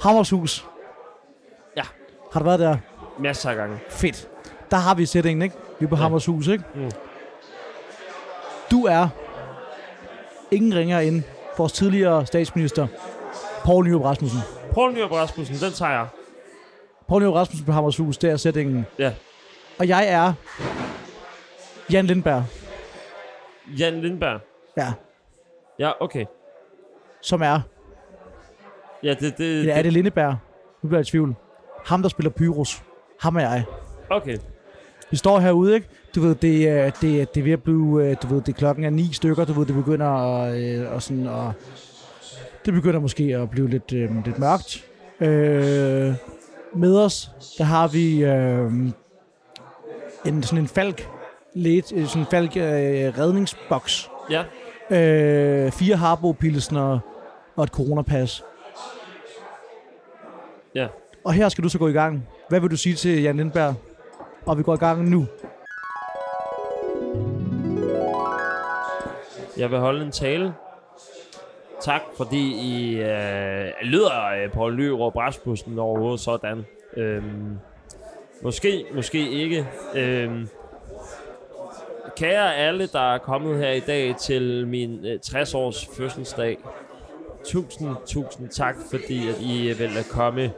Hammershus. 0.00 0.66
Ja. 1.76 1.82
Har 2.32 2.40
du 2.40 2.44
været 2.46 2.60
der? 2.60 2.76
Masser 3.18 3.50
af 3.50 3.56
gange. 3.56 3.78
Fedt. 3.88 4.28
Der 4.70 4.76
har 4.76 4.94
vi 4.94 5.06
settingen, 5.06 5.42
ikke? 5.42 5.56
Vi 5.82 5.86
er 5.86 5.88
på 5.88 5.94
Ja. 5.96 6.00
ja. 6.00 6.02
Hammershus, 6.02 6.48
ikke? 6.48 6.64
Mm. 6.74 6.90
Du 8.70 8.84
er 8.84 9.08
ingen 10.50 10.74
ringer 10.74 11.00
ind 11.00 11.22
vores 11.58 11.72
tidligere 11.72 12.26
statsminister, 12.26 12.86
Poul 13.64 13.88
Nyrup 13.88 14.04
Rasmussen. 14.04 14.40
Poul 14.74 14.92
Nyrup 14.92 15.12
Rasmussen, 15.12 15.56
den 15.56 15.72
tager 15.72 15.92
jeg. 15.92 16.06
Poul 17.08 17.22
Nyrup 17.22 17.34
Rasmussen 17.34 17.66
på 17.66 17.72
Hammershus, 17.72 18.18
det 18.18 18.30
er 18.30 18.36
settingen. 18.36 18.86
Ja. 18.98 19.12
Og 19.78 19.88
jeg 19.88 20.06
er 20.08 20.32
Jan 21.92 22.06
Lindberg, 22.06 22.44
Jan 23.78 24.00
Lindberg. 24.00 24.40
ja, 24.76 24.92
Ja, 25.78 25.92
okay. 26.00 26.24
som 27.20 27.42
er, 27.42 27.60
Ja, 29.02 29.14
det... 29.20 29.38
det, 29.38 29.58
eller 29.60 29.74
er 29.74 29.82
det 29.82 29.92
Lindeberg? 29.92 30.36
Nu 30.82 30.88
bliver 30.88 30.98
jeg 30.98 31.06
i 31.08 31.10
tvivl. 31.10 31.34
Ham, 31.86 32.02
der 32.02 32.08
spiller 32.08 32.30
Pyrus. 32.30 32.82
Ham 33.20 33.36
er 33.36 33.40
jeg. 33.40 33.64
Okay. 34.10 34.38
Vi 35.12 35.16
står 35.16 35.40
herude, 35.40 35.74
ikke? 35.74 35.88
Du 36.14 36.20
ved, 36.20 36.34
det, 36.34 36.68
er- 36.68 36.90
det, 36.90 37.34
det 37.34 37.40
er 37.40 37.44
ved 37.44 37.52
at 37.52 37.62
blive, 37.62 38.04
øh, 38.06 38.16
du 38.22 38.26
ved, 38.34 38.42
det 38.42 38.56
klokken 38.56 38.84
er 38.84 38.90
ni 38.90 39.08
stykker, 39.12 39.44
du 39.44 39.52
ved, 39.52 39.66
det 39.66 39.74
begynder 39.74 40.06
at, 40.06 40.60
øh, 40.62 40.92
og 40.94 41.02
sådan, 41.02 41.26
og 41.26 41.52
det 42.64 42.74
begynder 42.74 43.00
måske 43.00 43.22
at 43.36 43.50
blive 43.50 43.68
lidt, 43.70 43.92
øh, 43.92 44.24
lidt 44.24 44.38
mørkt. 44.38 44.84
Øh, 45.20 46.14
med 46.74 46.96
os, 46.98 47.30
der 47.58 47.64
har 47.64 47.88
vi 47.88 48.24
øh, 48.24 48.72
en, 50.24 50.42
sådan 50.42 50.58
en 50.58 50.68
falk, 50.68 51.08
lidt, 51.54 51.92
øh, 51.96 52.06
sådan 52.06 52.22
en 52.22 52.26
falk 52.30 52.56
øh, 52.56 52.62
redningsboks. 53.18 54.10
Ja. 54.30 54.42
Øh, 54.90 55.72
fire 55.72 55.96
harbo 55.96 56.32
pilsner 56.32 56.98
og 57.56 57.64
et 57.64 57.70
coronapas. 57.70 58.44
Ja. 60.74 60.86
Og 61.24 61.32
her 61.32 61.48
skal 61.48 61.64
du 61.64 61.68
så 61.68 61.78
gå 61.78 61.88
i 61.88 61.92
gang. 61.92 62.26
Hvad 62.48 62.60
vil 62.60 62.70
du 62.70 62.76
sige 62.76 62.94
til 62.94 63.22
Jan 63.22 63.36
Lindberg? 63.36 63.74
Og 64.46 64.58
vi 64.58 64.62
går 64.62 64.74
i 64.74 64.78
gang 64.78 65.08
nu. 65.08 65.26
Jeg 69.56 69.70
vil 69.70 69.78
holde 69.78 70.04
en 70.04 70.12
tale. 70.12 70.54
Tak, 71.80 72.00
fordi 72.16 72.52
I 72.52 73.00
øh, 73.00 73.70
lyder 73.82 74.26
øh, 74.26 74.52
Poul 74.52 74.76
Nyrup 74.76 75.16
Rasmussen 75.16 75.78
overhovedet 75.78 76.20
sådan. 76.20 76.66
Øhm, 76.96 77.58
måske, 78.42 78.84
måske 78.94 79.30
ikke. 79.30 79.68
Øhm, 79.94 80.48
kære 82.16 82.56
alle, 82.56 82.86
der 82.86 83.14
er 83.14 83.18
kommet 83.18 83.58
her 83.58 83.70
i 83.70 83.80
dag 83.80 84.16
til 84.16 84.66
min 84.66 85.06
øh, 85.06 85.18
60-års 85.26 85.86
fødselsdag. 85.96 86.58
Tusind, 87.44 87.96
tusind 88.06 88.48
tak, 88.48 88.76
fordi 88.90 89.28
at 89.28 89.40
I 89.40 89.72
vil 89.78 89.90
komme. 90.10 90.52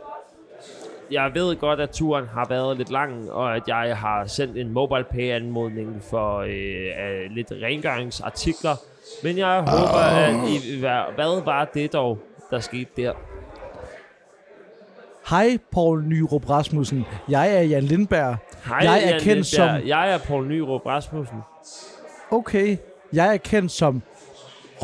Jeg 1.11 1.31
ved 1.35 1.57
godt, 1.57 1.81
at 1.81 1.91
turen 1.91 2.27
har 2.27 2.47
været 2.49 2.77
lidt 2.77 2.91
lang, 2.91 3.31
og 3.33 3.57
at 3.57 3.63
jeg 3.69 3.97
har 3.97 4.27
sendt 4.27 4.57
en 4.59 4.71
MobilePay-anmodning 4.73 6.03
for 6.11 6.39
øh, 6.39 7.31
lidt 7.31 7.53
rengøringsartikler. 7.63 8.77
Men 9.23 9.39
jeg 9.39 9.59
håber, 9.61 10.01
at 10.17 10.35
I 10.51 10.83
være... 10.83 11.05
Hvad 11.15 11.45
var 11.45 11.65
det 11.75 11.93
dog, 11.93 12.19
der 12.51 12.61
skete 12.61 12.91
der? 12.97 13.13
Hej, 15.31 15.59
Paul 15.73 16.05
Nyrup 16.05 16.51
Rasmussen. 16.51 17.05
Jeg 17.29 17.57
er 17.57 17.61
Jan 17.63 17.83
Lindberg. 17.83 18.37
Hej, 18.67 18.79
Jeg 18.83 18.97
er 19.05 19.09
Jan 19.09 19.21
kendt 19.21 19.27
Lindberg. 19.27 19.81
som- 19.81 19.89
Jeg 19.89 20.11
er 20.15 20.19
Poul 20.19 20.47
Nyrup 20.49 20.87
Rasmussen. 20.87 21.39
Okay, 22.31 22.77
jeg 23.13 23.33
er 23.35 23.37
kendt 23.37 23.73
som 23.73 24.03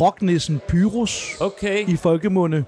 rocknissen 0.00 0.60
Pyrus 0.68 1.40
Okay. 1.40 1.88
i 1.88 1.96
folkemunde. 1.96 2.64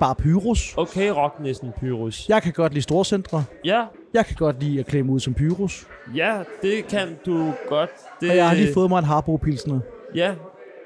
Bare 0.00 0.14
Pyrus. 0.14 0.74
Okay, 0.76 1.08
Rocknissen 1.10 1.72
Pyrus. 1.80 2.28
Jeg 2.28 2.42
kan 2.42 2.52
godt 2.52 2.72
lide 2.72 2.82
storcentre. 2.82 3.44
Ja, 3.64 3.84
Jeg 4.14 4.26
kan 4.26 4.36
godt 4.36 4.62
lide 4.62 4.80
at 4.80 4.86
klæde 4.86 5.04
mig 5.04 5.14
ud 5.14 5.20
som 5.20 5.34
Pyrus. 5.34 5.86
ja, 6.14 6.38
det 6.62 6.86
kan 6.86 7.16
du 7.26 7.52
godt. 7.68 7.90
Det, 8.20 8.30
Og 8.30 8.36
jeg 8.36 8.48
har 8.48 8.54
lige 8.54 8.74
fået 8.74 8.88
mig 8.90 8.98
en 8.98 9.04
Harbo 9.04 9.36
Pilsner. 9.36 9.80
Ja, 10.14 10.34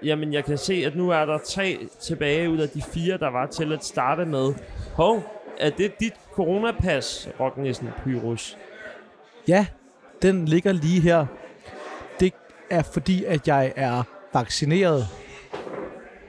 jamen 0.02 0.32
jeg 0.32 0.44
kan 0.44 0.58
se, 0.58 0.74
at 0.86 0.96
nu 0.96 1.10
er 1.10 1.24
der 1.24 1.38
tre 1.38 1.78
tilbage 2.00 2.50
ud 2.50 2.58
af 2.58 2.68
de 2.68 2.82
fire, 2.82 3.18
der 3.18 3.30
var 3.30 3.46
til 3.46 3.72
at 3.72 3.84
starte 3.84 4.26
med. 4.26 4.54
Hov, 4.94 5.22
er 5.58 5.70
det 5.70 5.92
dit 6.00 6.12
coronapas, 6.32 7.28
Rocknissen 7.40 7.88
Pyrus? 8.04 8.56
Ja, 9.48 9.66
den 10.22 10.44
ligger 10.44 10.72
lige 10.72 11.00
her. 11.00 11.26
Det 12.20 12.32
er 12.70 12.82
fordi, 12.82 13.24
at 13.24 13.48
jeg 13.48 13.72
er 13.76 14.02
vaccineret. 14.34 15.06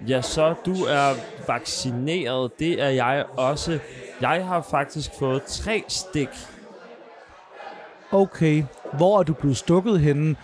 Ja, 0.08 0.22
så 0.22 0.54
du 0.66 0.74
er 0.74 1.14
vaccineret. 1.48 2.60
Det 2.60 2.82
er 2.82 2.90
jeg 2.90 3.26
også. 3.38 3.80
Jeg 4.22 4.46
har 4.46 4.62
faktisk 4.72 5.12
fået 5.20 5.44
tre 5.44 5.84
stik. 5.88 6.30
Okay, 8.12 8.64
hvor 8.94 9.20
er 9.20 9.24
du 9.24 9.34
blevet 9.34 9.58
stukket 9.58 10.00
henne, 10.00 10.36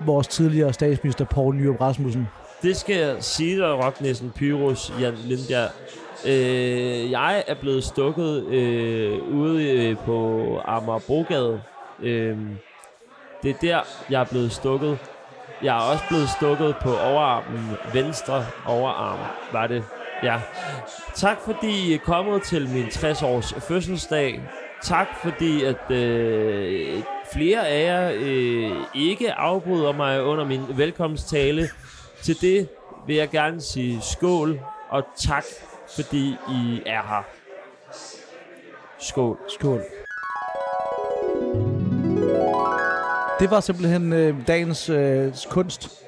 vores 0.00 0.28
tidligere 0.28 0.72
statsminister 0.72 1.24
Poul 1.24 1.54
Nyrup 1.54 1.80
Rasmussen? 1.80 2.28
Det 2.62 2.76
skal 2.76 2.96
jeg 2.96 3.16
sige 3.20 3.58
dig, 3.58 3.84
Rocknissen 3.84 4.32
Pyrus, 4.36 4.92
Jan 5.00 5.14
Lindbjerg. 5.14 5.70
Øh, 6.26 7.10
jeg 7.10 7.44
er 7.46 7.54
blevet 7.54 7.84
stukket 7.84 8.44
øh, 8.44 9.22
ude 9.34 9.70
øh, 9.70 9.96
på 9.96 10.60
Amagerbrogade. 10.64 11.62
Øh, 12.02 12.38
det 13.42 13.50
er 13.50 13.54
der, 13.60 13.80
jeg 14.10 14.20
er 14.20 14.24
blevet 14.24 14.52
stukket. 14.52 14.98
Jeg 15.62 15.76
er 15.76 15.80
også 15.92 16.04
blevet 16.08 16.28
stukket 16.28 16.76
på 16.82 16.96
overarmen. 16.96 17.76
Venstre 17.92 18.46
overarm 18.66 19.18
var 19.52 19.66
det. 19.66 19.84
Ja. 20.22 20.40
Tak 21.14 21.38
fordi 21.44 21.90
I 21.90 21.94
er 21.94 21.98
kommet 21.98 22.42
til 22.42 22.68
min 22.68 22.84
60-års 22.84 23.54
fødselsdag. 23.54 24.42
Tak 24.82 25.06
fordi 25.22 25.64
at 25.64 25.90
øh, 25.90 27.02
flere 27.32 27.68
af 27.68 27.84
jer 27.84 28.12
øh, 28.14 28.76
ikke 28.94 29.32
afbryder 29.32 29.92
mig 29.92 30.22
under 30.22 30.44
min 30.44 30.62
velkomsttale. 30.68 31.68
Til 32.22 32.40
det 32.40 32.68
vil 33.06 33.16
jeg 33.16 33.30
gerne 33.30 33.60
sige 33.60 34.00
skål 34.02 34.60
og 34.88 35.04
tak 35.16 35.44
fordi 35.96 36.36
I 36.50 36.82
er 36.86 37.02
her. 37.02 37.22
Skål. 38.98 39.38
Skål. 39.48 40.03
Det 43.44 43.50
var 43.50 43.60
simpelthen 43.60 44.12
øh, 44.12 44.46
dagens 44.46 44.88
øh, 44.88 45.34
kunst. 45.50 46.02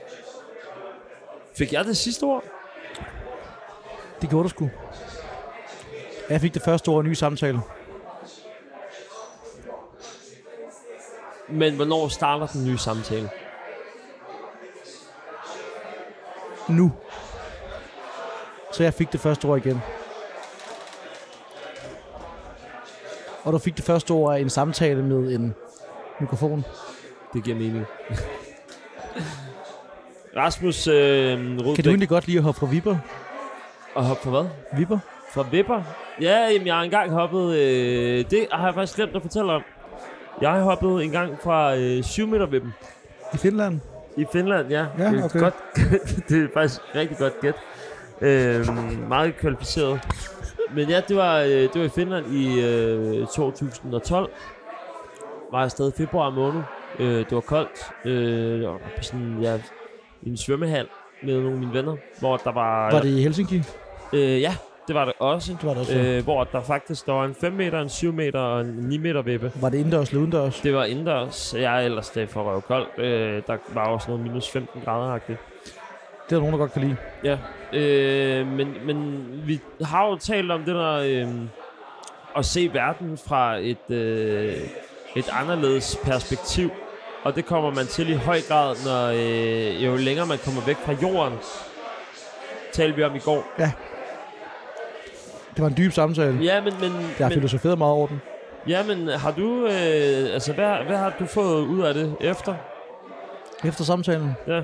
Fik 1.54 1.72
jeg 1.72 1.84
det 1.84 1.96
sidste 1.96 2.24
ord? 2.24 2.44
Det 4.20 4.30
gjorde 4.30 4.44
du 4.44 4.48
sgu. 4.48 4.70
Jeg 6.30 6.40
fik 6.40 6.54
det 6.54 6.62
første 6.62 6.88
ord 6.88 7.04
i 7.04 7.08
ny 7.08 7.12
samtale. 7.12 7.60
Men 11.48 11.76
hvornår 11.76 12.08
starter 12.08 12.46
den 12.46 12.64
nye 12.64 12.78
samtale? 12.78 13.30
Nu. 16.68 16.92
Så 18.72 18.82
jeg 18.82 18.94
fik 18.94 19.12
det 19.12 19.20
første 19.20 19.44
ord 19.44 19.66
igen. 19.66 19.80
Og 23.44 23.52
du 23.52 23.58
fik 23.58 23.76
det 23.76 23.84
første 23.84 24.10
ord 24.10 24.34
af 24.34 24.40
en 24.40 24.50
samtale 24.50 25.02
med 25.02 25.34
en 25.34 25.54
mikrofon. 26.20 26.64
Det 27.36 27.44
giver 27.44 27.56
mening. 27.56 27.86
Rasmus 30.36 30.86
øh, 30.86 30.94
Rudbæk. 30.94 31.74
Kan 31.74 31.84
du 31.84 31.90
egentlig 31.90 32.08
godt 32.08 32.26
lide 32.26 32.38
at 32.38 32.44
hoppe 32.44 32.60
fra 32.60 32.66
vipper? 32.66 32.96
Og 33.94 34.04
hoppe 34.04 34.22
for 34.22 34.30
hvad? 34.30 34.44
Vipper? 34.78 34.98
Fra 35.34 35.46
vipper? 35.50 35.82
Ja, 36.20 36.48
jamen, 36.52 36.66
jeg 36.66 36.74
har 36.74 36.82
engang 36.82 37.10
hoppet... 37.10 37.56
Øh, 37.56 38.24
det 38.30 38.46
har 38.52 38.66
jeg 38.66 38.74
faktisk 38.74 38.96
glemt 38.96 39.16
at 39.16 39.22
fortælle 39.22 39.52
om. 39.52 39.62
Jeg 40.40 40.50
har 40.50 40.62
hoppet 40.62 41.04
en 41.04 41.10
gang 41.10 41.38
fra 41.42 41.76
øh, 41.76 42.02
7 42.02 42.26
meter 42.26 42.46
vippen. 42.46 42.74
I 43.34 43.36
Finland? 43.36 43.80
I 44.16 44.26
Finland, 44.32 44.70
ja. 44.70 44.86
Ja, 44.98 45.10
det, 45.10 45.20
er 45.20 45.24
okay. 45.24 45.40
godt, 45.40 45.54
det 46.28 46.44
er 46.44 46.48
faktisk 46.54 46.80
rigtig 46.94 47.18
godt 47.18 47.40
gæt. 47.40 47.54
Øh, 48.20 48.66
meget 49.08 49.36
kvalificeret. 49.36 50.00
Men 50.74 50.88
ja, 50.88 51.00
det 51.08 51.16
var, 51.16 51.38
øh, 51.38 51.50
det 51.50 51.74
var 51.74 51.84
i 51.84 51.88
Finland 51.88 52.26
i 52.26 52.60
øh, 52.60 53.26
2012. 53.26 54.30
Var 55.52 55.60
jeg 55.60 55.70
stadig 55.70 55.92
i 55.94 55.96
februar 55.96 56.30
måned. 56.30 56.62
Øh, 56.98 57.18
det 57.18 57.32
var 57.32 57.40
koldt. 57.40 58.06
Øh, 58.06 58.62
på 58.96 59.02
sådan, 59.02 59.38
ja, 59.42 59.58
i 60.22 60.28
en 60.28 60.36
svømmehal 60.36 60.86
med 61.22 61.34
nogle 61.34 61.52
af 61.52 61.58
mine 61.58 61.72
venner, 61.72 61.96
hvor 62.20 62.36
der 62.36 62.52
var... 62.52 62.90
Var 62.90 63.00
det 63.00 63.08
i 63.08 63.22
Helsinki? 63.22 63.62
Øh, 64.12 64.40
ja, 64.40 64.56
det 64.86 64.94
var 64.94 65.04
det 65.04 65.14
også. 65.18 65.52
Det 65.52 65.64
var 65.64 65.70
det 65.70 65.80
også. 65.80 65.98
Øh. 65.98 66.24
Hvor 66.24 66.44
der 66.44 66.60
faktisk 66.60 67.06
der 67.06 67.12
var 67.12 67.24
en 67.24 67.34
5 67.34 67.52
meter, 67.52 67.80
en 67.80 67.88
7 67.88 68.12
meter 68.12 68.40
og 68.40 68.60
en 68.60 68.66
9 68.66 68.98
meter 68.98 69.22
vippe. 69.22 69.52
Var 69.60 69.68
det 69.68 69.78
indendørs 69.78 70.08
eller 70.08 70.20
udendørs? 70.20 70.60
Det 70.60 70.74
var 70.74 70.84
indendørs. 70.84 71.54
Jeg 71.58 71.82
er 71.82 71.84
ellers 71.84 72.10
det 72.10 72.28
for 72.28 72.42
røvkoldt. 72.42 72.88
Øh, 72.98 73.42
der 73.46 73.56
var 73.74 73.86
også 73.86 74.10
noget 74.10 74.26
minus 74.26 74.50
15 74.50 74.80
grader 74.84 75.16
-agtigt. 75.16 75.36
Det 76.28 76.32
er 76.32 76.36
der 76.36 76.38
nogen, 76.38 76.52
der 76.52 76.58
godt 76.58 76.72
kan 76.72 76.82
lide. 76.82 76.96
Ja, 77.24 77.38
øh, 77.72 78.46
men, 78.46 78.74
men 78.86 79.26
vi 79.46 79.60
har 79.82 80.06
jo 80.06 80.16
talt 80.16 80.50
om 80.50 80.64
det 80.64 80.74
der 80.74 80.94
øh, 80.94 81.28
at 82.36 82.44
se 82.44 82.70
verden 82.72 83.18
fra 83.28 83.56
et, 83.56 83.90
øh, 83.90 84.56
et 85.16 85.28
anderledes 85.32 85.98
perspektiv. 86.04 86.70
Og 87.26 87.36
det 87.36 87.46
kommer 87.46 87.74
man 87.74 87.86
til 87.86 88.10
i 88.10 88.14
høj 88.14 88.38
grad, 88.48 88.76
når 88.86 89.06
øh, 89.06 89.84
jo 89.84 89.96
længere 89.96 90.26
man 90.26 90.38
kommer 90.44 90.60
væk 90.66 90.76
fra 90.76 90.92
jorden. 91.02 91.38
Talte 92.72 92.96
vi 92.96 93.02
om 93.02 93.16
i 93.16 93.18
går. 93.18 93.44
Det 95.56 95.62
var 95.62 95.66
en 95.66 95.74
dyb 95.76 95.92
samtale. 95.92 96.38
Ja, 96.42 96.60
men, 96.60 96.72
men, 96.80 96.92
Jeg 96.92 97.00
har 97.18 97.24
men, 97.28 97.32
filosoferet 97.32 97.78
meget 97.78 97.92
over 97.92 98.06
den. 98.06 98.20
ja, 98.68 98.82
men 98.82 99.08
har 99.08 99.30
du, 99.30 99.64
øh, 99.66 100.34
altså 100.34 100.52
hvad, 100.52 100.76
hvad 100.86 100.96
har 100.96 101.12
du 101.18 101.26
fået 101.26 101.66
ud 101.66 101.80
af 101.82 101.94
det 101.94 102.16
efter? 102.20 102.54
Efter 103.64 103.84
samtalen. 103.84 104.32
Ja, 104.46 104.62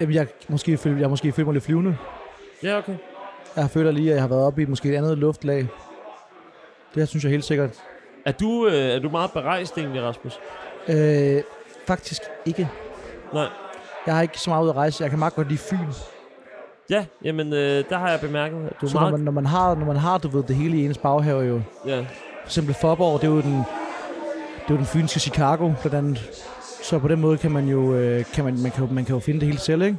Jamen, 0.00 0.14
jeg, 0.14 0.26
måske, 0.48 0.76
føl- 0.76 0.98
jeg 1.00 1.10
måske 1.10 1.32
følt 1.32 1.46
mig 1.46 1.52
lidt 1.52 1.64
flyvende. 1.64 1.96
ja 2.62 2.78
okay. 2.78 2.94
Jeg 3.56 3.70
føler 3.70 3.90
lige, 3.90 4.08
at 4.10 4.14
jeg 4.14 4.22
har 4.22 4.28
været 4.28 4.42
oppe 4.46 4.62
i 4.62 4.66
måske 4.66 4.88
et 4.92 4.96
andet 4.96 5.18
luftlag. 5.18 5.58
Det 5.58 5.68
her 6.96 7.04
synes 7.04 7.24
jeg 7.24 7.30
helt 7.30 7.44
sikkert. 7.44 7.70
Er 8.26 8.32
du, 8.32 8.66
øh, 8.66 8.74
er 8.74 8.98
du 8.98 9.08
meget 9.08 9.32
berejst 9.32 9.78
egentlig, 9.78 10.02
Rasmus? 10.02 10.38
Øh, 10.88 11.42
faktisk 11.88 12.22
ikke. 12.46 12.68
Nej. 13.34 13.48
Jeg 14.06 14.14
har 14.14 14.22
ikke 14.22 14.38
så 14.40 14.50
meget 14.50 14.64
ud 14.64 14.68
at 14.68 14.76
rejse. 14.76 15.02
Jeg 15.02 15.10
kan 15.10 15.18
meget 15.18 15.34
godt 15.34 15.48
lide 15.48 15.58
Fyn. 15.58 15.76
Ja, 16.90 17.04
jamen 17.24 17.52
øh, 17.52 17.84
der 17.90 17.98
har 17.98 18.10
jeg 18.10 18.20
bemærket, 18.20 18.66
at 18.66 18.72
du 18.80 18.88
Så 18.88 18.94
når 18.94 19.00
meget... 19.00 19.12
man, 19.12 19.20
når 19.20 19.32
man 19.32 19.46
har, 19.46 19.74
når 19.74 19.86
man 19.86 19.96
har 19.96 20.18
du 20.18 20.28
ved, 20.28 20.42
det 20.42 20.56
hele 20.56 20.76
i 20.76 20.84
ens 20.84 20.98
baghave 20.98 21.42
jo. 21.42 21.60
Ja, 21.86 21.98
For 21.98 22.46
eksempel 22.46 22.74
Forborg, 22.74 23.20
det 23.20 23.26
er 23.26 23.30
jo 23.32 23.40
den, 23.40 23.52
det 23.54 24.68
er 24.68 24.70
jo 24.70 24.76
den 24.76 24.86
fynske 24.86 25.20
Chicago, 25.20 25.72
blandt 25.82 25.94
andet. 25.98 26.18
Så 26.82 26.98
på 26.98 27.08
den 27.08 27.20
måde 27.20 27.38
kan 27.38 27.50
man 27.50 27.68
jo, 27.68 27.94
øh, 27.94 28.24
kan 28.24 28.44
man, 28.44 28.62
man, 28.62 28.70
kan 28.70 28.84
jo, 28.86 28.92
man 28.92 29.04
kan 29.04 29.14
jo 29.14 29.20
finde 29.20 29.40
det 29.40 29.48
hele 29.48 29.60
selv, 29.60 29.82
ikke? 29.82 29.98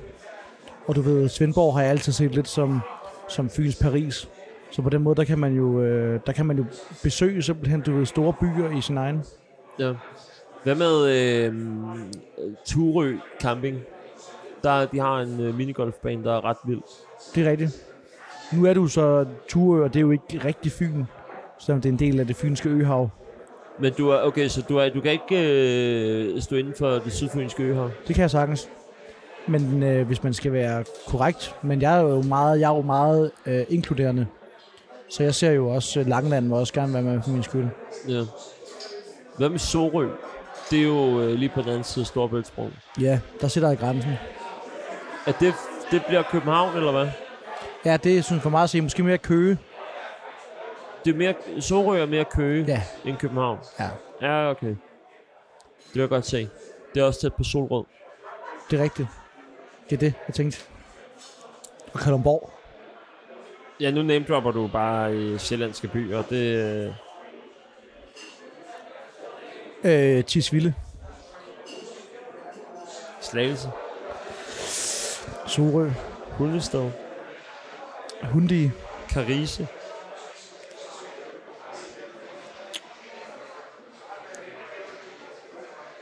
Og 0.88 0.95
du 0.95 1.02
ved, 1.02 1.30
Svendborg 1.30 1.73
har 1.73 1.82
jeg 1.82 1.89
altid 1.89 2.13
set 2.13 2.36
lidt 2.36 2.47
som, 2.47 2.80
som 3.28 3.49
Fyns 3.49 3.75
Paris. 3.82 4.30
Så 4.71 4.82
på 4.82 4.89
den 4.89 5.02
måde, 5.04 5.15
der 5.15 5.23
kan 5.23 5.39
man 5.39 5.54
jo, 5.54 5.82
øh, 5.82 6.19
der 6.25 6.32
kan 6.32 6.45
man 6.45 6.58
jo 6.58 6.65
besøge 7.04 7.41
simpelthen, 7.41 7.82
du 7.82 7.97
ved, 7.97 8.06
store 8.06 8.34
byer 8.34 8.78
i 8.78 8.82
sin 8.82 8.97
egen. 8.97 9.23
ja. 9.80 9.93
Hvad 10.63 10.76
med 10.76 11.10
øh, 11.10 11.54
Turø 12.65 13.15
Camping? 13.41 13.78
Der, 14.63 14.86
de 14.86 15.00
har 15.00 15.19
en 15.19 15.39
øh, 15.39 15.56
minigolfbane, 15.58 16.24
der 16.24 16.34
er 16.36 16.45
ret 16.45 16.58
vild. 16.65 16.82
Det 17.36 17.48
er 17.48 17.52
rigtigt. 17.52 17.86
Nu 18.54 18.65
er 18.65 18.74
du 18.74 18.88
så 18.88 19.26
Turø, 19.48 19.84
og 19.84 19.93
det 19.93 20.00
er 20.00 20.02
jo 20.02 20.12
ikke 20.12 20.45
rigtig 20.45 20.72
Fyn. 20.72 21.04
Selvom 21.60 21.82
det 21.82 21.89
er 21.89 21.93
en 21.93 22.00
del 22.00 22.19
af 22.19 22.28
det 22.28 22.36
fynske 22.36 22.69
øhav. 22.69 23.10
Men 23.80 23.93
du 23.93 24.10
er, 24.10 24.22
okay, 24.22 24.48
så 24.48 24.62
du, 24.69 24.78
er, 24.78 24.89
du 24.89 25.02
kan 25.02 25.12
ikke 25.12 25.38
øh, 26.36 26.41
stå 26.41 26.56
inden 26.56 26.74
for 26.78 26.89
det 26.89 27.13
sydfynske 27.13 27.63
øhav? 27.63 27.89
Det 28.08 28.15
kan 28.15 28.22
jeg 28.22 28.32
sagtens. 28.32 28.69
Men 29.48 29.84
øh, 29.84 30.08
hvis 30.08 30.24
man 30.24 30.34
skal 30.34 30.54
være 30.54 30.84
korrekt. 31.08 31.56
Men 31.62 31.82
jeg 31.82 31.98
er 31.98 32.02
jo 32.02 32.22
meget, 32.22 32.60
jeg 32.60 32.72
er 32.72 32.76
jo 32.76 32.82
meget 32.82 33.32
øh, 33.45 33.65
inkluderende. 33.69 34.28
Så 35.10 35.24
jeg 35.24 35.36
ser 35.36 35.52
jo 35.52 35.69
også, 35.69 36.04
Langeland 36.04 36.48
må 36.48 36.60
også 36.60 36.74
gerne 36.74 36.93
være 36.93 37.04
med 37.04 37.22
for 37.22 37.30
min 37.30 37.43
skyld. 37.43 37.67
Ja. 38.08 38.22
Hvad 39.38 39.50
med 39.50 39.60
Sorø? 39.60 40.08
Det 40.72 40.80
er 40.80 40.84
jo 40.84 41.22
øh, 41.22 41.30
lige 41.34 41.50
på 41.50 41.62
den 41.62 41.70
anden 41.70 41.84
side 41.84 42.04
af 42.04 42.08
Storbæltsbroen. 42.08 42.74
Ja, 43.02 43.20
der 43.42 43.48
sætter 43.48 43.70
jeg 43.70 43.78
grænsen. 43.78 44.12
Er 45.28 45.32
det, 45.32 45.54
det 45.92 46.02
bliver 46.08 46.24
København, 46.32 46.78
eller 46.78 46.92
hvad? 46.92 47.08
Ja, 47.86 47.98
det 47.98 48.18
er 48.18 48.22
sådan 48.22 48.42
for 48.42 48.50
mig 48.50 48.64
at 48.64 48.70
se, 48.70 48.82
måske 48.82 49.04
mere 49.04 49.18
Køge. 49.18 49.58
Det 51.06 51.14
er 51.14 51.18
mere, 51.18 51.34
Sorø 51.60 52.00
er 52.02 52.06
mere 52.06 52.26
Køge 52.26 52.66
Ja, 52.68 52.82
end 53.06 53.18
København. 53.18 53.60
ja, 53.80 53.90
Ja, 54.22 54.50
okay. 54.50 54.68
Det 54.68 55.94
vil 55.94 56.00
jeg 56.00 56.10
godt 56.10 56.26
se. 56.26 56.50
Det 56.96 57.02
er 57.02 57.06
også 57.06 57.22
tæt 57.22 57.34
på 57.34 57.44
Solrød. 57.44 57.84
det 58.72 58.80
er 58.80 58.84
rigtigt. 58.84 59.08
Det 59.90 59.96
er 59.96 60.00
det, 60.00 60.14
jeg 60.28 60.36
tænkte. 60.36 60.60
Og 61.94 62.00
Kalundborg. 62.00 62.52
Ja, 63.80 63.92
nu 63.92 64.02
name-dropper 64.02 64.52
du 64.52 64.68
bare 64.68 65.16
i 65.18 65.38
sjællandske 65.38 65.88
byer. 65.88 66.22
Det, 66.22 66.96
øh, 69.84 70.24
Tisvilde. 70.24 70.74
Slagelse. 73.22 73.70
Sorø. 75.48 75.89
Hundested. 76.38 76.92
Hundi. 78.24 78.72
Karise. 79.10 79.68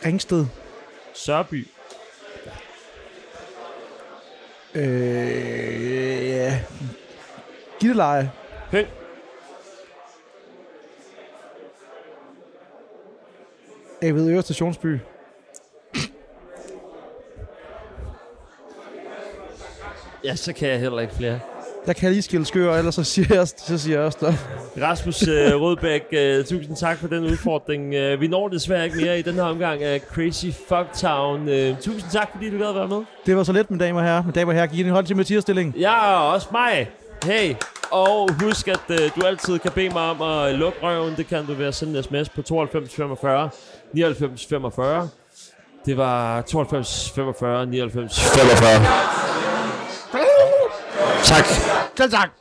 Ringsted. 0.06 0.46
Sørby. 1.14 1.68
Øh, 4.76 6.30
ja. 6.30 6.60
Gitteleje. 7.80 8.32
Høng. 8.72 8.88
Jeg 14.02 14.16
ved 14.16 14.30
Øre 14.30 14.42
Stationsby. 14.42 15.00
Ja, 20.24 20.36
så 20.36 20.54
kan 20.54 20.70
jeg 20.70 20.80
heller 20.80 21.00
ikke 21.00 21.14
flere. 21.16 21.40
Jeg 21.88 21.96
kan 21.96 22.12
lige 22.12 22.22
skille 22.22 22.46
skør, 22.46 22.78
ellers 22.78 22.96
så 22.96 23.04
siger 23.04 23.36
jeg, 23.36 23.48
så 23.48 23.78
siger 23.78 23.98
jeg 23.98 24.06
også 24.06 24.18
stop. 24.20 24.34
Rasmus 24.82 25.28
øh, 25.28 25.62
Rødbæk, 25.62 26.04
øh, 26.12 26.46
tusind 26.46 26.76
tak 26.76 26.98
for 26.98 27.08
den 27.08 27.24
udfordring. 27.24 27.94
Øh, 27.94 28.22
vi 28.22 28.28
når 28.28 28.48
desværre 28.48 28.86
ikke 28.86 28.98
mere 28.98 29.20
i 29.20 29.22
den 29.22 29.34
her 29.34 29.44
omgang 29.44 29.84
af 29.84 30.00
Crazy 30.00 30.46
Fucktown. 30.68 31.50
Øh, 31.50 31.76
tusind 31.82 32.12
tak, 32.12 32.30
fordi 32.32 32.50
du 32.50 32.58
gad 32.58 32.68
at 32.68 32.76
være 32.76 32.88
med. 32.88 33.02
Det 33.26 33.36
var 33.38 33.44
så 33.44 33.52
let, 33.52 33.72
mine 33.72 33.86
damer 33.86 34.00
og 34.00 34.06
herrer. 34.06 34.24
Mine 34.24 34.34
damer 34.34 34.52
og 34.52 34.56
herrer, 34.56 34.68
giv 34.68 34.86
en 34.86 34.92
hånd 34.92 35.06
til 35.06 35.16
Mathias-stilling. 35.16 35.76
Ja, 35.80 36.16
og 36.18 36.34
også 36.34 36.48
mig. 36.52 36.90
Hey, 37.24 37.56
og 37.92 38.30
husk, 38.42 38.68
at 38.68 38.82
øh, 38.90 39.12
du 39.16 39.26
altid 39.26 39.60
kan 39.60 39.72
bede 39.72 39.90
mig 39.90 40.10
om 40.10 40.22
at 40.22 40.56
lukke 40.56 40.80
røven. 40.84 41.16
Det 41.16 41.28
kan 41.28 41.46
du 41.46 41.54
ved 41.54 41.66
at 41.66 41.76
sende 41.76 41.98
en 41.98 42.04
sms 42.04 42.30
på 42.30 42.42
92 42.42 42.96
45 42.96 43.50
99 43.94 44.46
45. 44.46 45.10
Det 45.86 45.98
var 45.98 46.42
92, 46.42 47.12
45, 47.16 47.66
99. 47.66 48.20
45. 48.20 48.70
Tak. 51.24 51.46
Selv 51.98 52.12
tak. 52.12 52.38